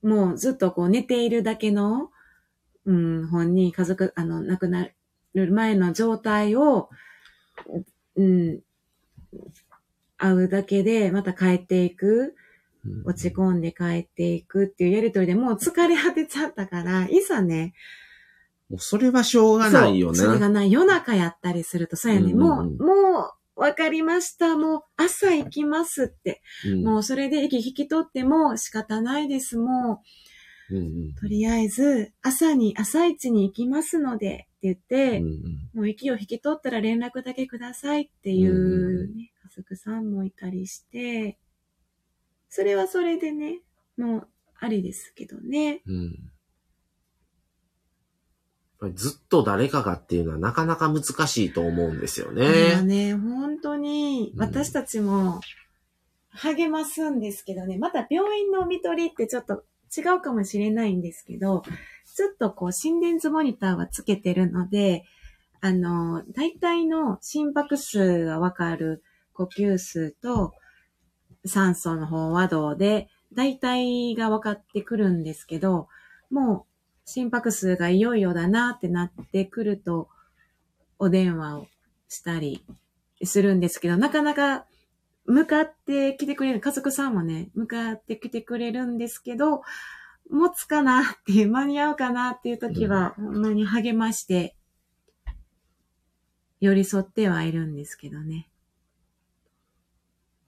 [0.01, 2.11] もうずっとこう寝ているだけの、
[2.87, 4.87] うん、本人、家族、あの、亡くな
[5.33, 6.89] る前の状態を、
[8.15, 8.61] うん、
[10.17, 12.33] 会うだけで、また帰っていく、
[13.03, 17.73] 落ち込んで帰っていくっていうやりとりでもう疲れ果てちゃったから、いざね、
[18.69, 20.53] もうそれはしょうがないよそうそれがね。
[20.53, 24.55] ない夜中やったりすると、そうやね、うんうんうんもう、もう、わかりました。
[24.55, 26.41] もう、朝行きますって。
[26.65, 29.57] うんもう、それで息引き取っても仕方ないです。
[29.57, 30.07] もう
[30.73, 35.69] んうんう、とりあえず、朝に、朝一に行きますので、って言って、うんうん。
[35.73, 41.37] もう息を引き取ったら連絡だけくださいっていう、ね、家族さんもいたりして、
[42.49, 43.61] それはそれでね、
[43.97, 44.27] もう、
[44.59, 45.81] ありですけどね。
[45.85, 45.93] う
[48.89, 48.95] ん。
[48.95, 53.13] ずっと誰かがっていうのはなかなか難しいと思うんですよこれはね。
[53.13, 54.39] ね、本当に、うん。
[54.39, 55.41] 私たちも
[56.29, 59.63] 励ますんですけどね、また病院の見取りってちょっと
[59.95, 61.63] 違うかもしれないんですけど、
[62.15, 65.03] ちょっとこう心電図モニターはつけてるので、
[65.61, 70.53] あの、大体の心拍数がわかる呼吸数と
[71.45, 75.87] 酸素の飽和度で、大体が分かってくるんですけど、
[76.29, 76.65] も
[77.05, 80.09] う心拍数がいよいよだなってなってくると、
[80.99, 81.67] お電話を
[82.07, 82.65] したり
[83.23, 84.65] するんですけど、なかなか
[85.27, 89.61] 向かってきてくれる、家族さんもね、向かってきてくれるんですけど、
[90.29, 94.55] 持つかなっていう、間に合うかなっていう時は、ほんまに励まして、
[96.59, 98.49] 寄り添ってはいるんですけどね。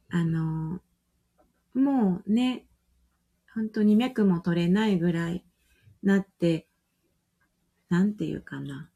[0.10, 0.80] あの、
[1.74, 2.66] もうね、
[3.54, 5.44] 本当に脈も取れないぐらい
[6.02, 6.68] なって、
[7.90, 8.90] なんていうかな。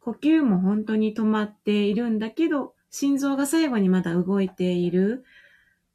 [0.00, 5.24] 呼吸も本当に止まっているんだけど、心臓が最後にまだ動いている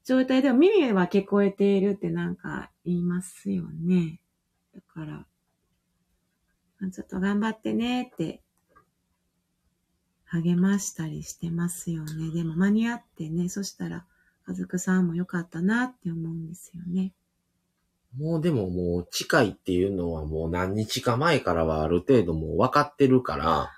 [0.04, 4.19] 状態でも耳は聞こえているってなんか言いますよね。
[4.73, 5.25] だから、
[6.89, 8.41] ちょっと頑張ってねって
[10.25, 12.32] 励ましたりしてますよね。
[12.34, 14.06] でも間に合ってね、そしたら、
[14.47, 17.13] 家族さんも良かったなって思うんですよね。
[18.17, 23.71] もうでももう近いっていうのはもう何日か前からはある程度もう分かってるから、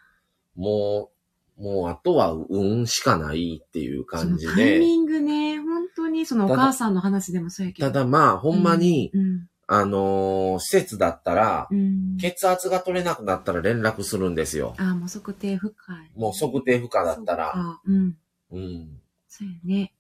[0.56, 1.13] もう、
[1.58, 7.88] もうあとは運しかないっていう感じそのタイで、ミングね、本当にそのお母さんの話でもそうやけど。
[7.88, 12.18] ただまあほんまに、うん、あのー施設だったら、うん。
[12.18, 14.76] 血圧が取れなくなったら連絡するんですよ。
[14.78, 15.94] ああ、もう測定不可。
[16.16, 17.54] もう測定不可だったら。
[17.54, 18.18] そっかうん。
[18.52, 19.00] うん。
[19.28, 19.94] そうやね。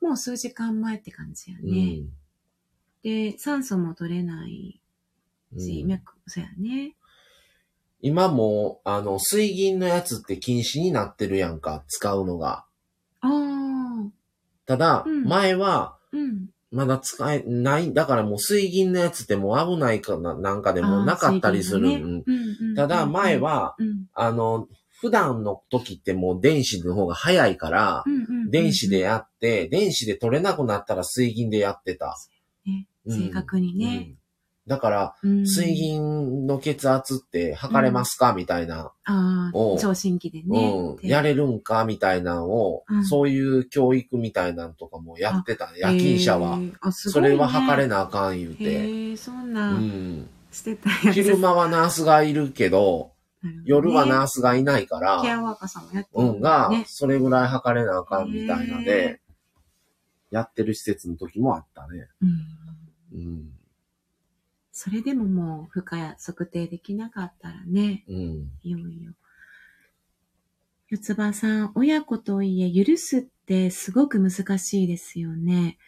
[0.00, 1.96] もう数時間前って感じやうね。
[1.96, 2.08] ん。
[3.02, 4.80] で、酸素も取れない
[5.58, 6.94] し、うん脈、そうやね。
[8.02, 12.64] 今もう、あの、水銀のやつって禁止になってるやんか、使うのが。
[13.20, 14.10] ああ、
[14.66, 16.48] ただ、うん前は、うん。
[16.70, 21.88] まだ使えない、だからもう水銀のやつってもう危ないかな、なんかでもなかったりする。
[21.88, 24.68] 水銀がねうんうんただ、前、は、うんあの、
[25.00, 32.16] 普段の時ってもう電子の方が早いから、うんうんうん電子でやって、電子で取れなくなったら水銀でやってた。
[32.66, 34.14] ねうん正確にね。
[34.70, 38.34] うんだから、うん水銀の血圧って測れますか？
[38.34, 40.72] みたいな、ああ、聴診器でね。
[41.02, 41.84] うん、やれるんか？
[41.84, 46.58] みたいなのを、うんそういう教育みたいなのとかもやってた、夜勤者は。
[46.92, 47.20] そ。
[47.20, 48.64] れは測れなあかん言うて。
[48.64, 50.28] へえ、そんうな、ん。
[50.52, 53.10] してた昼間はナースがいるけど、
[53.64, 56.84] 夜はナースがいないから、ケアワーカーさんもやってるうんんがね、。
[56.86, 59.20] それぐらい測れなあかんみたいなへで、
[60.30, 62.06] やってる施設の時もあったね。
[62.22, 62.28] うん
[63.12, 63.50] うん。
[64.72, 68.50] それでももう、負荷や測定できなかったらね、うん。
[68.62, 69.12] いよいよ。
[70.88, 75.78] 四つ葉さん、親子といえ、許すってすごく難しいですよね。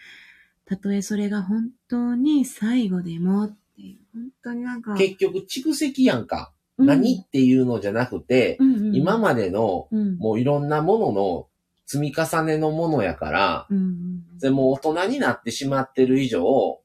[0.65, 4.95] たとえそれが本当に最後でもっていう、本当になんか。
[4.95, 6.53] 結局蓄積やんか。
[6.79, 11.47] うん何っていうのじゃなくて、うんうん今までの、うんもういろんなものの
[11.87, 16.81] 積み重ねのものやから、うんうんでもう大人になってしまってる以上、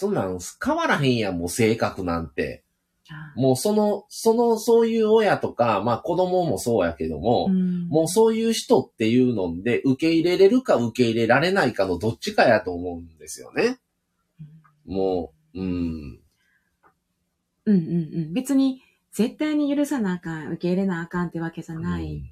[0.00, 2.64] そんなん変わらへんやん、もう性格なんて。
[3.10, 13.78] あもうその、その、そういう親とか、まあ子供もそうやけども、うんもうそういう人っていうので、受け入れれるか受け入れられないかのどっちかやと思うんですよね。
[14.86, 16.20] もう、うん。
[17.66, 17.76] うんうんう
[18.30, 18.32] ん。
[18.32, 18.80] 別に、
[19.12, 22.22] 絶対に許さなあかん、受け入れなあかんってわけじゃない。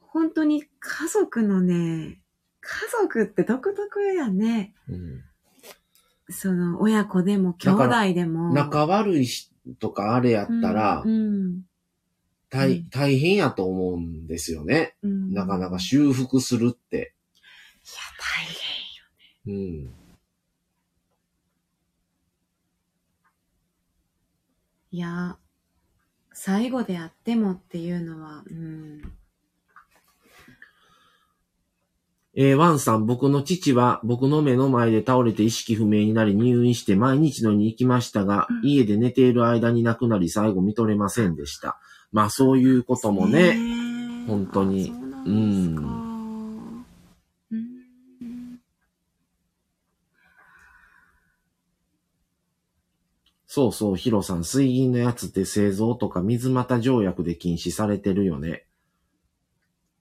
[0.00, 2.20] 本当に家族のね、
[2.66, 4.74] 家族って独特やね。
[4.88, 5.22] うん
[6.28, 8.52] その、親子でも兄弟でも。
[8.52, 9.48] 仲悪い人
[9.78, 11.62] とかあれやったら、うん
[12.48, 14.96] 大うん大変やと思うんですよね。
[15.02, 17.14] うんなかなか修復するって。
[17.84, 18.02] いや、
[19.44, 19.54] 大変。
[19.54, 19.94] うん。
[24.90, 25.38] いや、
[26.32, 29.02] 最後であってもっていうのは、うん。
[32.38, 41.80] えーワンさん、僕の父は僕の目の前で倒れて意識不明になり入院して毎日のように行きましたが、うん家で寝ている間に亡くなり最後見とれませんでした。
[42.12, 46.84] まあそういうこともね、ね本当にうなん。
[47.52, 48.60] うん。
[53.46, 58.66] そうそう、ヒロさん、水銀のやつって製造とか水俣条約で禁止されてるよね。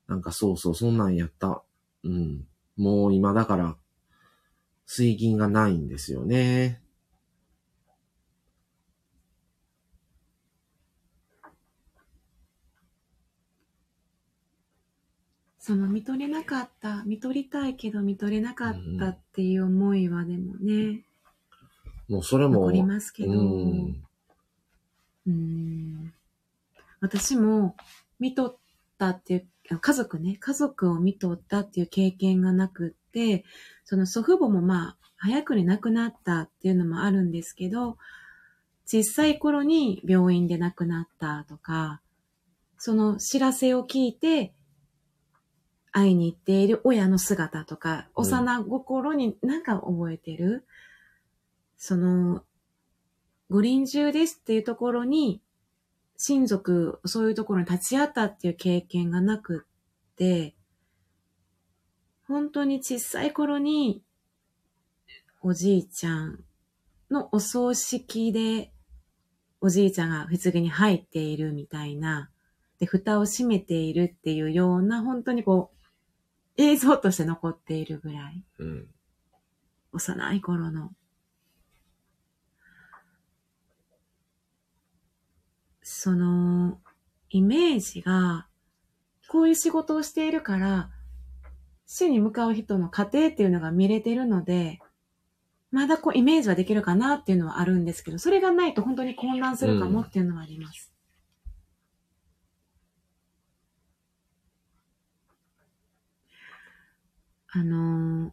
[0.09, 1.64] なんかそうそう、そんなんやった。
[2.05, 2.47] うん。
[2.77, 3.75] もう今だから、
[4.85, 6.81] 水銀がないんですよね。
[15.57, 21.01] その見とれなかった、見とりたいけど見とれなかったっていう思いはでもね、
[22.07, 24.03] もうそれも、残りますけど、うん。
[25.25, 26.13] うん
[27.01, 27.75] 私も
[28.19, 28.57] 見とっ
[28.99, 33.45] たって家族ね、家族を見とったっていう経験がなくって、
[33.83, 37.97] その祖父母もまあ、早くに亡くなったっていうのもあるんですけど、
[38.85, 42.01] 小さい頃に病院で亡くなったとか、
[42.77, 44.53] その知らせを聞いて、
[45.91, 48.25] 会いに行っている親の姿とか、うん。
[48.25, 50.65] 幼心になんか覚えてる、
[51.77, 52.43] その、
[53.49, 55.41] ご臨終ですっていうところに、
[56.17, 59.65] 親族、そういうところに立ち会ったっていう経験がなく
[60.13, 60.55] って、
[62.27, 64.03] 本当に小さい頃に、
[65.41, 66.43] おじいちゃん
[67.11, 68.71] のお葬式で、
[69.61, 72.31] おじいちゃんが棺に入っているみたいな、
[72.79, 75.75] で、蓋を閉めているっていうような、本当にこう、
[76.57, 78.87] 映像として残っているぐらい、うん。
[79.91, 80.91] 幼い頃の。
[85.87, 86.79] その、
[87.29, 88.47] イメージが、
[89.27, 90.89] こういう仕事をしているから、
[91.85, 94.79] 死に向かう人の過程っていうのが見れてるので、
[95.69, 100.91] まだこうイメージはできるかなっていうのはあるんですけど、それがないと本当に混乱するかもっていうのはあります。
[107.49, 108.31] あのー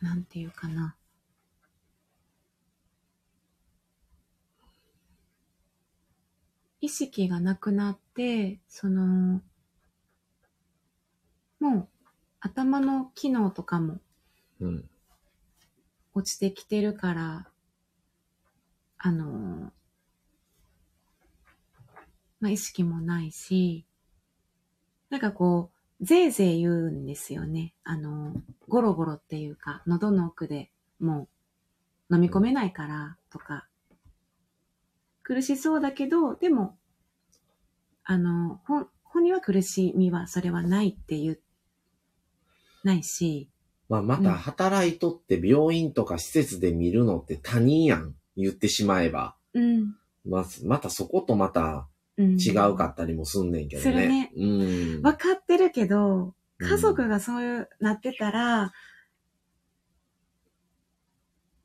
[0.00, 0.96] なんていうかな。
[6.86, 9.42] 意識がなくなって、その、
[11.58, 11.88] もう
[12.38, 13.98] 頭の機能とかも
[14.60, 14.88] うん。
[16.14, 17.48] 落ちてきてるから、
[18.98, 19.72] あの、
[22.38, 23.84] まあ、意識もないし、
[25.10, 27.74] なんかこう、ぜいぜい言うんですよね。
[27.82, 28.32] あの、
[28.68, 30.70] ゴロゴロっていうか、喉の奥で
[31.00, 31.26] も
[32.10, 33.66] う飲み込めないからとか、
[35.26, 36.76] 苦しそうだけど、でも、
[38.04, 41.40] あの、ほ本人は苦しみはそれはないって言う、
[42.84, 43.50] ないし、
[43.88, 48.14] まあ、また働いとって病院とか施設で見るのって他人やん。
[48.36, 49.34] 言ってしまえば。
[49.54, 49.96] うん。
[50.24, 54.32] まあ、またそことまたうん、違うかったりもすんねんけどねするね。
[54.36, 54.46] う
[54.98, 55.02] ん。
[55.02, 58.72] 分かってるけど、うん家族がそういう、なってたら、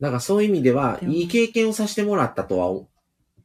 [0.01, 2.67] だからそういう意味では、いい経験をさせてもらったとは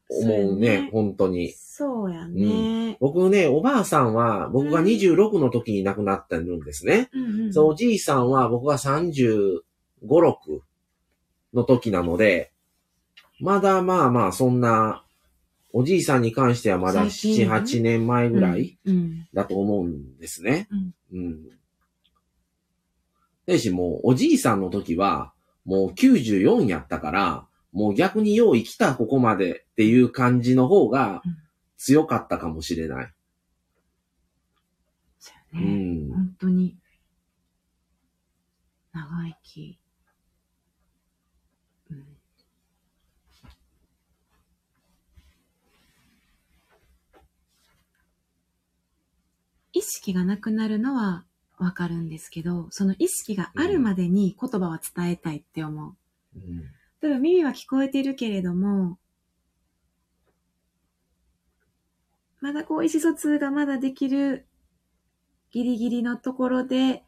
[0.09, 1.53] 思うね、本当に。
[1.53, 2.97] そうやね。
[3.01, 7.11] 僕ね、おばあさんは、僕がうん26の時に亡くなってるんですね。
[7.13, 9.61] うんうんそう、おじいさんは僕が35、
[10.03, 10.61] 6
[11.55, 12.53] の時なので、
[13.41, 15.03] まだまあまあそんな、
[15.73, 19.27] おじいさんに関してはまだ7、最近8年前ぐらいうん。
[19.35, 20.69] だと思うんですね。
[20.71, 21.49] うんうん。
[23.47, 25.33] だし、もうおじいさんの時は、
[25.65, 27.47] もう94やったから、
[27.77, 31.37] もう逆によう生きたここまでっていう感じの方がうん
[31.77, 33.12] 強かったかもしれない。
[35.18, 35.66] そうやね。
[35.66, 36.11] うん。
[36.11, 36.79] 本当に、
[38.93, 39.79] 長生き。
[41.91, 42.05] うん。
[49.72, 51.27] 意識がなくなるのは
[51.59, 55.95] わかるんですけど、その意識があるまでに言葉は伝えたいって思う。
[56.37, 56.64] うん
[57.07, 58.99] 例えば耳は聞こえてるけれども、
[62.41, 64.45] まだこう意思疎通がまだできる
[65.53, 67.05] ギリギリのところで、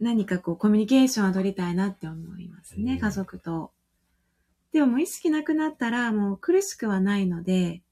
[0.00, 3.70] 何かこうコミュニケーションを取りたいなって思いますね、うん家族と。
[4.72, 7.82] でももう意識なくなったらもう苦しくはないので、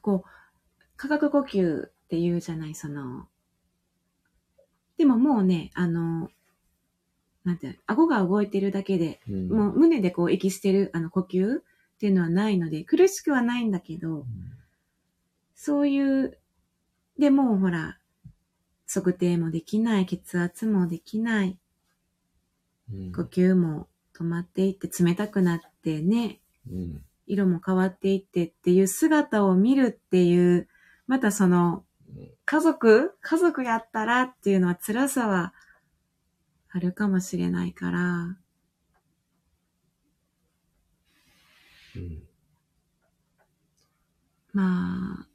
[0.00, 0.28] こう、
[0.96, 3.28] 化学呼吸って言うじゃない、その、
[4.98, 6.28] でももうね、あの、
[7.44, 9.48] なんて顎が動いてるだけで、うん。
[9.48, 11.62] もう胸でこう息してるあの呼吸っ
[11.98, 14.26] ていうのはないので、苦しくはないんだけど、
[15.54, 16.38] そういう、
[17.18, 17.98] でもうほら、
[18.92, 21.58] 測定もできない、血圧もできない、
[22.92, 23.12] うん。
[23.12, 26.40] 呼吸も止まっていって冷たくなってね、
[26.70, 27.02] うん。
[27.26, 30.68] 色も変わっていってっていう姿を見るっていう、
[31.06, 31.84] またその
[32.16, 35.54] うん、家族家族やったらっていうのは辛さは
[36.72, 38.36] あるかもしれないから、
[41.94, 42.22] うん
[44.52, 45.26] まあ、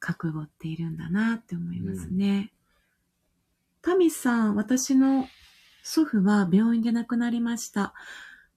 [0.00, 2.52] 覚悟っているんだなって思いますね。
[3.80, 5.28] タミさん、私の
[5.84, 7.94] 祖父は病院で亡くなりました。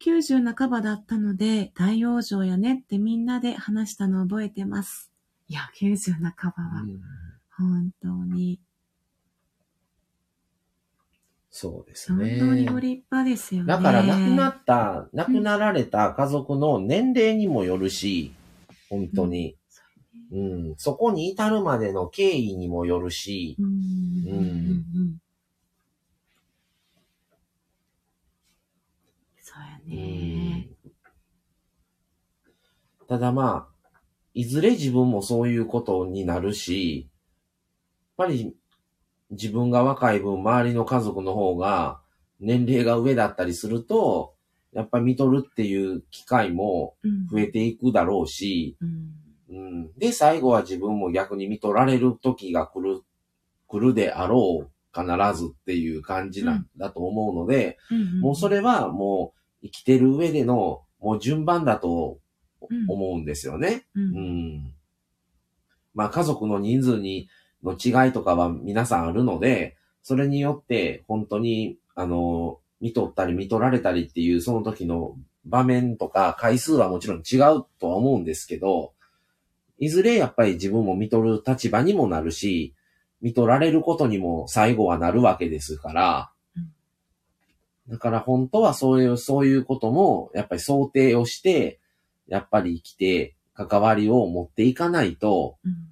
[0.03, 5.11] 90半ばだったので、大往生やねってみんなで話したのを覚えてます。
[5.47, 7.01] いや、90半ばはうん
[7.55, 8.59] 本当に、
[11.51, 12.37] そうです本ね。
[12.39, 13.67] 当にご立派ですよね。
[13.67, 18.33] だから亡くなった、亡くなられた家族の年齢にもよるし、
[18.89, 19.57] 本当に。
[20.31, 20.75] うん。
[20.77, 25.19] そこに至るまでの経緯にもよるし、うん
[29.37, 30.69] そうやね。
[33.09, 33.89] ただまあ、
[34.33, 37.09] いずれ自分もそういうことになるし、
[38.17, 38.55] やっぱり
[39.31, 41.99] 自分が若い分周りの家族の方が
[42.39, 44.33] 年齢が上だったりすると、
[44.73, 47.27] やっぱり見とるっていう機会もうん。
[47.27, 49.13] 増えていくだろうし、うん。
[49.49, 49.91] うん。
[49.97, 53.01] で、最後は自分も逆に見とられる時が来る、
[53.67, 55.05] 来るであろう、必
[55.37, 58.19] ずっていう感じな、うんだと思うので、うん。
[58.21, 62.19] もうそれはもう生きてる上での、もう順番だと
[62.69, 63.87] うん、思うんですよね。
[63.95, 63.99] う。
[63.99, 64.73] うんん。
[65.93, 67.27] まあ家族の人数に、
[67.63, 78.93] の違いとかは皆さんあるので、それによって本当に、あの、見とったり見とられたりっていうその時の場面とか回数はもちろん違うとは思うんですけど、
[79.77, 82.73] いずれやっぱり自分も見とる立場にもなるし、
[83.21, 86.31] 見とられることにも最後はなるわけですから、
[87.87, 91.79] だから本当はそういう、そういうこともやっぱり想定をして、
[92.27, 95.90] やっぱり生きて関わりを持っていかないと、うん。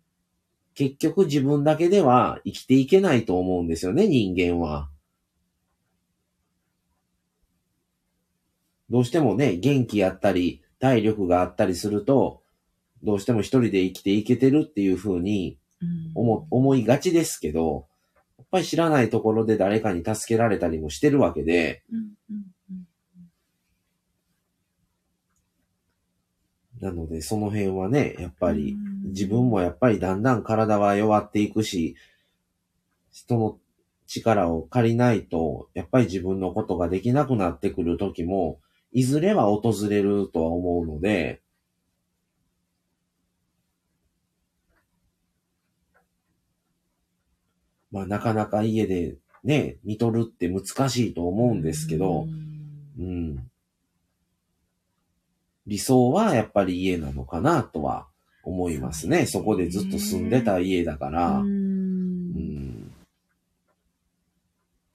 [0.80, 4.90] 結局自分だけでは生きていけないと思うんですよね、人間は。
[8.90, 12.44] どうしてもね、元気やったり、体力があったりすると、
[13.04, 16.12] どうしても一人で生きていけてるっていう風にうん。
[16.16, 17.88] 思思いがちですけど、
[18.38, 22.00] やっぱり知らないところで誰かに助けられたりもしてるわけで、うん。
[22.30, 22.44] うん。
[22.72, 22.88] うん。
[26.82, 31.96] なのでその辺はね、やっぱりうん自分もやっぱりだんだん体は弱っていくし、
[33.12, 33.58] 人の
[34.08, 38.60] 力を借りないと、やっぱり自分のことができなくなってくる時も、
[38.92, 41.42] いずれは訪れるとは思うので、
[47.92, 52.28] まあなかなか家でね、見とるって難しいと思うんですけど、
[53.00, 53.49] うん。
[55.70, 58.08] 理想はやっぱり家なのかなとは
[58.44, 59.28] 思いますね。
[59.28, 61.38] そこでずっと住んでた家だから。
[61.38, 61.42] う。
[61.44, 62.92] うんん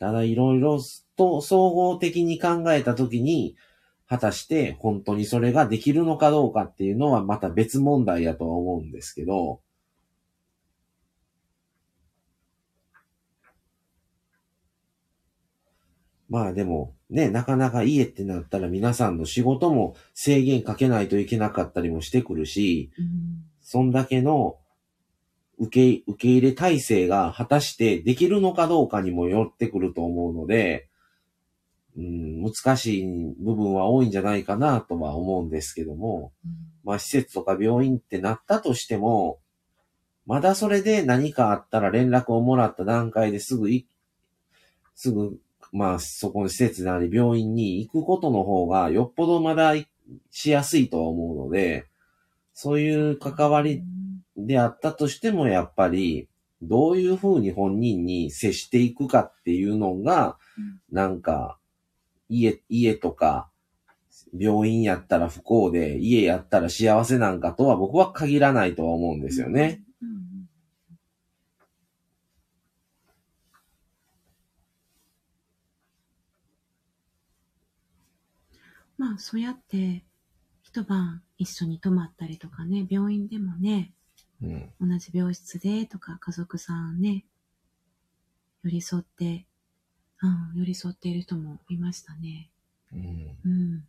[0.00, 0.80] ただいろいろ
[1.16, 3.56] と総合的に考えたときに、
[4.06, 9.60] 果たして本当にそれができるのかどうかっていうのはまた別問題やとは思うんですけど、
[16.34, 23.06] まあでもね、なかなか家ってなったら皆さんの仕事も制限かけないといけなかったりもしてくるし、うん。
[23.62, 24.56] そんだけの
[25.60, 30.88] 受け、受け入れ体制が果たしてできるのかどうかにもよってくると思うので、
[31.96, 36.32] うん、難しい部分は多いんじゃないかなとは思うんですけども、
[36.82, 39.38] まあ施設とか病院ってなったとしても、
[40.26, 43.86] まだそれで何かあったら連絡をもらった段階ですぐい、
[44.96, 45.38] すぐ、
[45.74, 49.74] まあそこの施設なり病院に行くことの方がよっぽどまだ
[50.30, 51.86] しやすいとは思うので、
[52.54, 53.82] そういう関わり
[54.36, 56.28] であったとしても、やっぱり、
[56.62, 61.58] どういうふうに本人に接していくかっていうのが、うんなんか、
[62.28, 63.48] 家、家とか、
[64.38, 69.82] 病院やったら不幸で、家やったら幸せなんかとは僕は限らないとは思うんですよね。
[70.00, 70.08] うん。
[70.08, 70.48] うん
[78.96, 80.04] まあ、そうやって、
[80.62, 83.92] 一晩一緒に泊まったりとかね、病院でもね、
[84.42, 84.72] うん。
[84.80, 87.24] 同じ病室でとか、家族さんね、
[88.62, 89.46] 寄り添って、
[90.22, 92.50] うん、寄り添っている人もいましたね。
[92.92, 93.36] うん。
[93.44, 93.84] うん。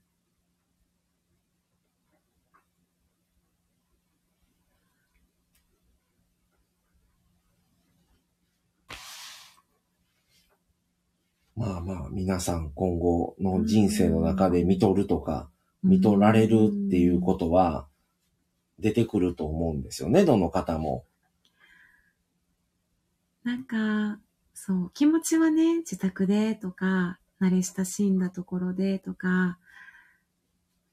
[11.55, 15.49] まあまあ、皆さん今後の人生の中で見とるとか、
[15.83, 17.87] 見とられるっていうことは、
[18.79, 21.05] 出てくると思うんですよね、どの方も。
[23.43, 24.19] なんか、
[24.53, 29.57] そう、気持ちはね、自宅でとか、慣れ親しんだところでとか、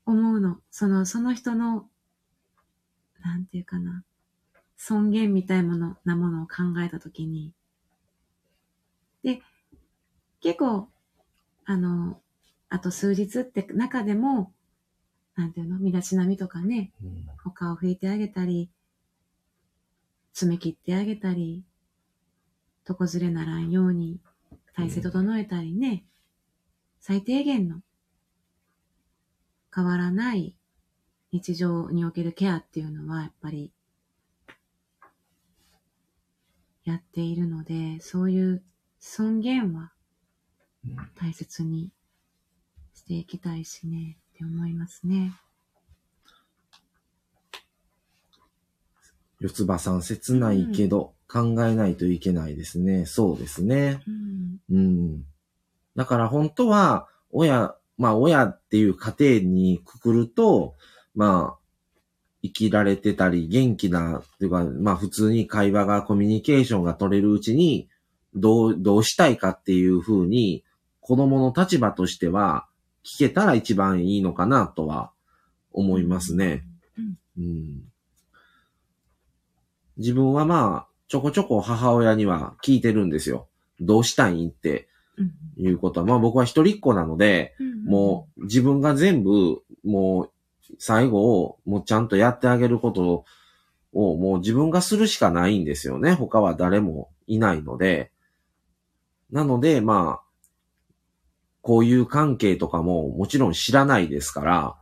[0.05, 0.61] 思うの。
[0.71, 1.89] その、その人の、
[3.21, 4.05] なんていうかな、
[4.77, 7.53] 尊厳みたいもの、なものを考えたときに。
[10.43, 10.89] で、結構、
[11.65, 12.21] あの、
[12.69, 14.53] あと数日って中でも、
[15.37, 17.27] なんていうの、身だしなみとかね、うん。
[17.45, 18.69] 他を拭いてあげたり、
[20.35, 21.65] 爪切ってあげたり、
[22.89, 24.19] 床ずれならんように
[24.75, 26.05] 体勢整えたりね、
[27.01, 27.81] 最低限の
[29.75, 30.57] 変わらない
[31.31, 33.73] 日常におけるケアっていうのはやっぱり
[36.85, 38.63] やっているので、そういう
[38.99, 40.02] 尊厳はうん
[41.21, 41.91] 大切に
[42.95, 45.33] していきたいしね、って思いますね。
[49.41, 53.07] 四つ葉さん、切ないけど、考えないといけないですね。
[53.07, 54.01] そうですね。
[54.07, 54.59] うん。
[54.71, 55.25] うん。
[55.97, 60.75] だから本当は、親、まあ親っていう家庭にくくると、
[61.15, 61.59] まあ、
[62.43, 67.89] 生きられてたり、元気な、っていうか、まあ普通に会話が、コミュニケーションが取れるうちに、
[68.35, 70.65] どう、どうしたいかっていうふうに、
[71.03, 72.67] 子供の立場としては、
[73.05, 75.11] 聞けたら一番いいのかなとは
[75.73, 76.65] 思いますね。
[76.97, 77.83] うんうん。
[79.99, 83.49] 自分はまあ、ちょこちょこ母親には聞いてるんですよ。
[83.81, 84.89] どうしたいんって
[85.19, 90.31] うんいうことは、まあ僕は一人っ子なので、うんもう自分が全部、もう
[90.79, 93.25] 最後をもうちゃんとやってあげること
[93.93, 96.13] をもう自分がするしかないんですよね。
[96.15, 98.13] 他は誰もいないので。
[99.31, 100.22] なので、まあ、
[101.63, 104.77] こういう関係とかももちろん知らないですか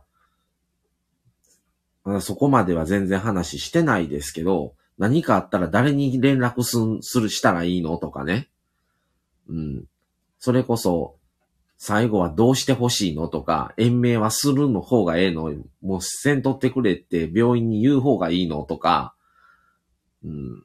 [2.03, 8.49] ら、そこまでは全然話してないですけど、何かあったら誰に連絡すする、したらいいのとかね。
[9.47, 9.83] うん。
[10.39, 11.15] それこそ、
[11.77, 19.13] 最後はどうしてほしいのとか、延命はするの方がええのもうせんとってくれって病院に言う方がいいのとか、
[20.23, 20.63] うん。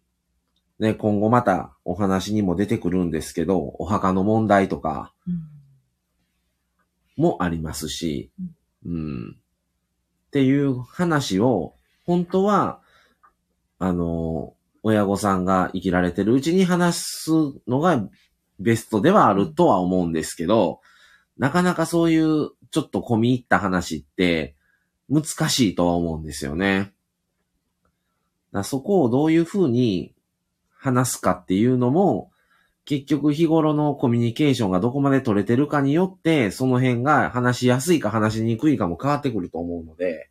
[0.78, 5.55] ね、今後またお話にも出てくるんですけど、お墓の問題とかうん
[7.16, 8.30] もありますし、
[8.84, 9.36] うん。
[9.36, 12.80] っていう話を、本当は、
[13.78, 17.30] あの、親御さんが生きられてるうちに話す
[17.66, 18.08] のが
[18.60, 20.80] ベストではあるとは思うんですけど、
[21.38, 24.54] なかなかそういうちょっと込み入った話って
[25.08, 26.92] 難しいとは思うんですよね。
[28.52, 30.14] だそこをどういうふうに
[30.78, 32.30] 話すかっていうのも、
[32.86, 40.30] 結局日頃のコミュニケーションがどこまで取れてるかによって、その辺が話しやすいか話しにくいかも変わってくると思うので、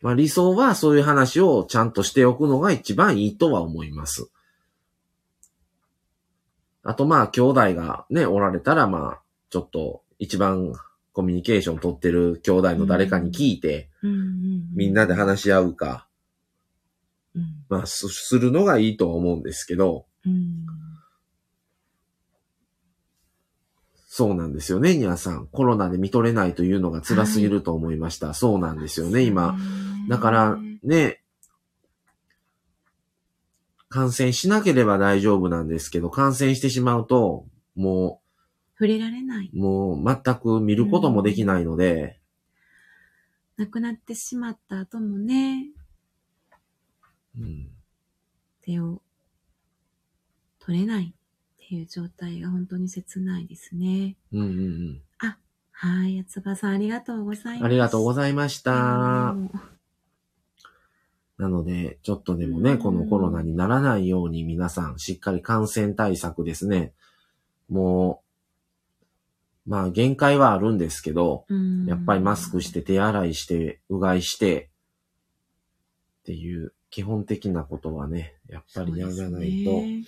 [0.00, 4.28] まあ理想はそういう話をちゃんとしておくのが一番いいとは思います。
[6.82, 10.72] あとまあ兄弟がね、おられたらまあ、ちょっと一番
[11.12, 13.88] コミュニケーション取ってる兄弟の誰かに聞いて、
[14.74, 16.08] みんなで話し合うか、
[17.34, 20.66] うんまあすするのがいいとは思うんですけど、うん
[24.14, 25.46] そうなんですよね、ニャーさん。
[25.46, 28.34] コロナで見とれないというのが辛すぎると思いました。
[28.34, 29.56] そうなんですよね、今。
[30.06, 31.22] だから、ね、
[33.88, 38.20] 感染しなければ大丈夫なんですけど、感染してしまうと、も
[38.74, 39.50] 触れられない。
[39.54, 42.20] う、もう全く見ることもできないので、
[43.56, 45.68] 亡くなってしまった後もね、
[47.38, 47.68] うん
[48.64, 49.02] 手を
[50.60, 54.16] 取れないっていう状態が本当に切ないですね。
[54.32, 55.02] うんうんうん。
[55.82, 57.64] はい、やつばさんありがとうございます。
[57.64, 59.34] ありがとうごいざいました。
[61.38, 66.92] なので、ちょっとでもね、うんこのコロナにならないように皆さん、しっかり感染対策ですね。
[67.68, 68.22] も
[69.66, 74.70] う、まあ限界はあるんですけど、うんやっぱりマスクして手洗いして、うがいして、
[76.20, 80.04] っていう基本的なことはね、やっぱりやらないと、ね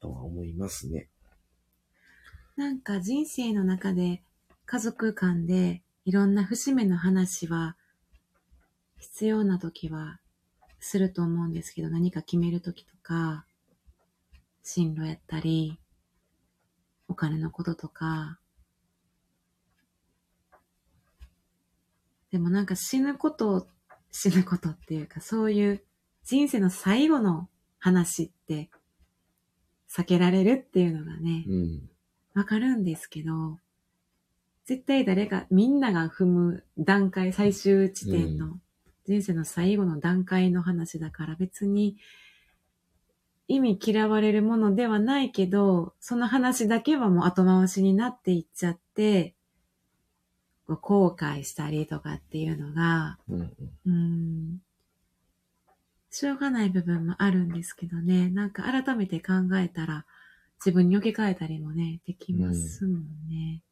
[0.00, 1.08] とは思いますね。
[2.56, 4.22] なんか人生の中で
[4.64, 7.76] 家族間でいろんな節目の話は
[8.98, 10.20] 必要な時は
[10.80, 13.46] すると思うんですけど何か決める時とか
[14.62, 15.78] 進路やったり
[17.08, 18.38] お金のこととか
[22.30, 23.68] でもなんか死ぬこと
[24.10, 25.82] 死ぬことっていうかそういう
[26.24, 27.48] 人生の最後の
[27.78, 28.70] 話って
[29.90, 31.88] 避けられるっていうのがね、うん。
[32.34, 33.58] わかるんですけど、
[34.64, 38.58] 絶対誰か、みんなが踏む段階、最終地点の、
[39.06, 41.96] 人生の最後の段階の話だから別に
[43.48, 49.34] 意味嫌われるものではないけど、その話だけはもう後回しになっていっちゃって、
[50.66, 53.40] 後悔したりとかっていうのが、うん。
[53.40, 54.62] うーん、
[56.14, 60.04] しょうがない部分もあるんですけどね、なんか改めて考えたら、
[60.64, 63.62] 自分に置き換えたりもね、できますもんね。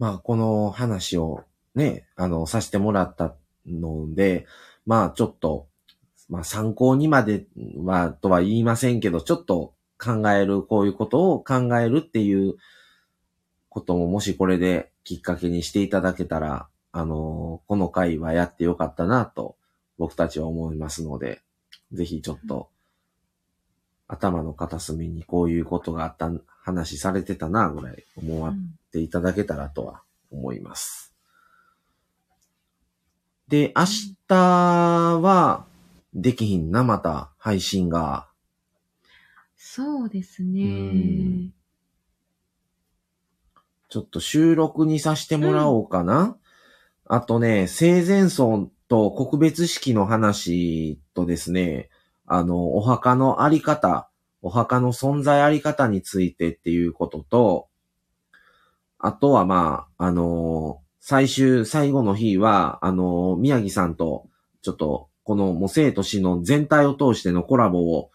[0.00, 1.44] まあ、この話を
[1.76, 4.46] ね、あの、させてもらったので、
[4.86, 5.68] まあ、ちょっと、
[6.28, 7.46] まあ、参考にまで
[7.76, 12.56] は、とは言いませんけど、ちょっと考える、こういうことを考えるっていう
[13.68, 19.56] ことも、もしこれできっかけにしていただけたら、あの、この回はやってよかったなと、
[19.98, 21.42] 僕たちは思いますので、
[21.92, 22.68] ぜひちょっと、
[24.06, 26.30] 頭の片隅にこういうことがあった、
[26.64, 28.54] 話されてたな、ぐらい思っ
[28.92, 31.14] ていただけたらとは思います。
[33.48, 33.84] で、明
[34.28, 35.66] 日は、
[36.14, 38.28] できひんな、また、配信が。
[39.56, 41.54] そうですうねん。
[43.88, 46.36] ちょっと収録にさせてもらおうかな。
[47.12, 51.90] あとね、生前葬と告別式の話とですね、
[52.24, 54.08] あの、お墓のあり方、
[54.40, 57.68] お墓の存在あり方についてっていうことと、
[58.98, 64.26] あとはまあ、あの最終、最後の日は、あの宮城さんと、
[64.62, 68.10] ちょっと、このもう生と死の全体を通してのコラボを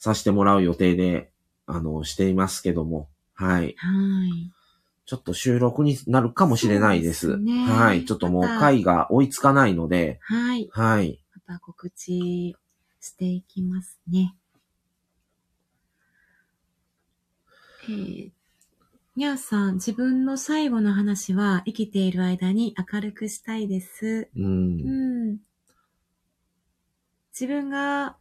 [0.00, 1.30] させてもらう予定で、
[1.66, 3.76] あの、していますけども、はい。
[3.76, 4.55] はい。
[5.06, 7.28] ちょっと収録になるかもしれないです。
[7.28, 8.04] ですねはい。
[8.04, 10.68] ちょっともう回が追いつかないので、はい。
[10.72, 11.20] はい。
[11.46, 12.56] また告知
[13.00, 14.34] していきますね。
[17.84, 18.30] えー、
[19.14, 24.28] にゃーさん、自分の最後の話は生きている間に明るくしたいです。
[24.36, 24.44] うん。
[24.44, 25.38] うん。
[27.32, 28.16] 自分が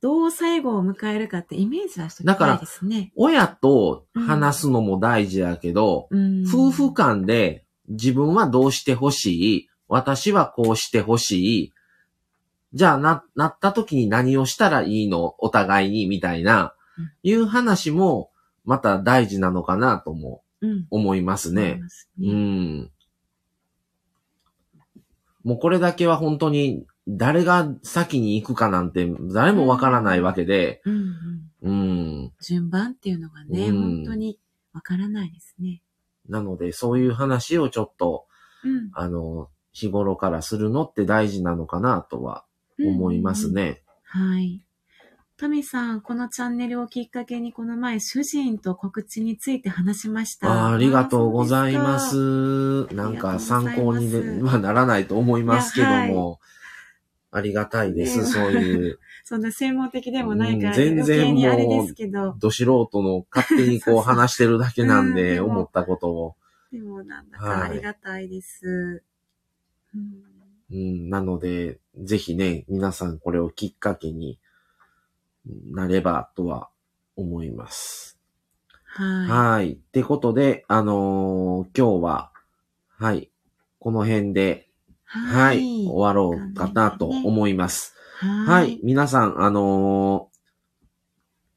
[0.00, 3.12] どう最後を迎えるかってイメージはしときたいですね。
[3.16, 9.68] 親と話すのも大事やけど、うん、夫婦間で自分はどうしてほしい？
[9.88, 11.72] 私はこうしてほしい？
[12.72, 15.34] じゃあな、なった時に何をしたらいいの？
[15.38, 18.30] お互いにみたいなうん、いう話も
[18.64, 20.86] また大事なのかなともうん。
[20.90, 21.80] 思いますね。
[22.18, 22.32] うね。
[22.32, 22.90] ん。
[25.42, 26.86] もうこれだけは本当に
[27.16, 30.94] 誰が先に行くかなんて誰もわからないわけで、うん
[31.62, 31.70] うん。
[31.70, 32.32] うん。
[32.42, 34.38] 順番っていうのがね、うん本当に
[34.72, 35.82] わからないですね。
[36.28, 38.26] なのでそういう話をちょっと、
[38.64, 38.90] うん。
[38.92, 42.44] あの、日頃からするのって大事なのかなとは
[42.78, 43.82] 思いますね。
[44.04, 44.64] はい。
[45.40, 50.66] タミさん、このチャンネルをきっかけにこの前、主人と告知について話しました。
[50.66, 52.84] あーありがとうございます。
[52.94, 56.40] なんか参考にで はならないと思いますけども、
[57.32, 66.36] ありがたいです、ねそういう、 そんな専門的でもないから、うん全然もうですけど、ど素人の勝手にこう話してるだけなんうんで、思ったことを。
[66.72, 69.02] でもなんだはいかありがたいです。
[69.94, 70.30] うん
[70.72, 74.38] うん、なので、ぜひね、皆さんこれをきっかけに
[75.44, 76.70] なればとは
[77.16, 78.18] 思います。
[78.84, 79.04] は
[79.54, 79.72] はい。
[79.72, 82.32] ってことで、あのー今日は、
[82.98, 83.30] はい、
[83.78, 84.69] この辺で、い。
[85.12, 87.94] はい、終わろうかなと思います。
[88.20, 88.28] は。
[88.52, 90.28] はい皆さん、あの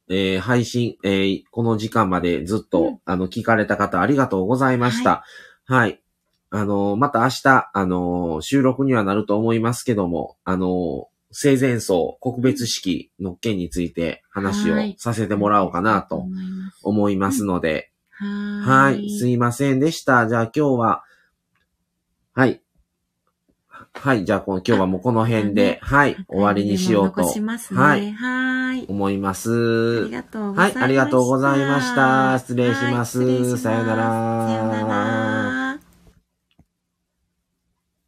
[0.09, 5.23] ーえー配信、えーこの時間までずっと、うんあの、聞かれた方ありがとうございました。
[5.65, 6.01] はい。
[6.49, 16.25] あのーまた明日、あのー収録にはなると思いますけども、あのー生前葬、告別式の件について話をはいさせてもらおうかなと
[16.83, 17.43] 思います。
[17.43, 19.09] ので、ははい。
[19.11, 20.27] すいませんでした。
[20.27, 21.03] じゃあ今日は、
[22.33, 22.62] はい。
[23.95, 24.25] はい。
[24.25, 26.17] じゃあこの今日はもうこの辺で、はい。
[26.27, 27.79] 終わりにしようと残しますね。
[27.79, 28.11] ははいい。
[28.11, 28.85] はい。
[28.87, 29.49] 思いまあす
[30.05, 30.11] り。
[30.11, 30.73] がとうござはいい。
[30.73, 30.83] ました。
[30.83, 32.39] ありがとうございました。
[32.39, 33.19] 失礼します。
[33.19, 34.47] はい失礼しますさよなら。
[34.47, 35.62] さよなら。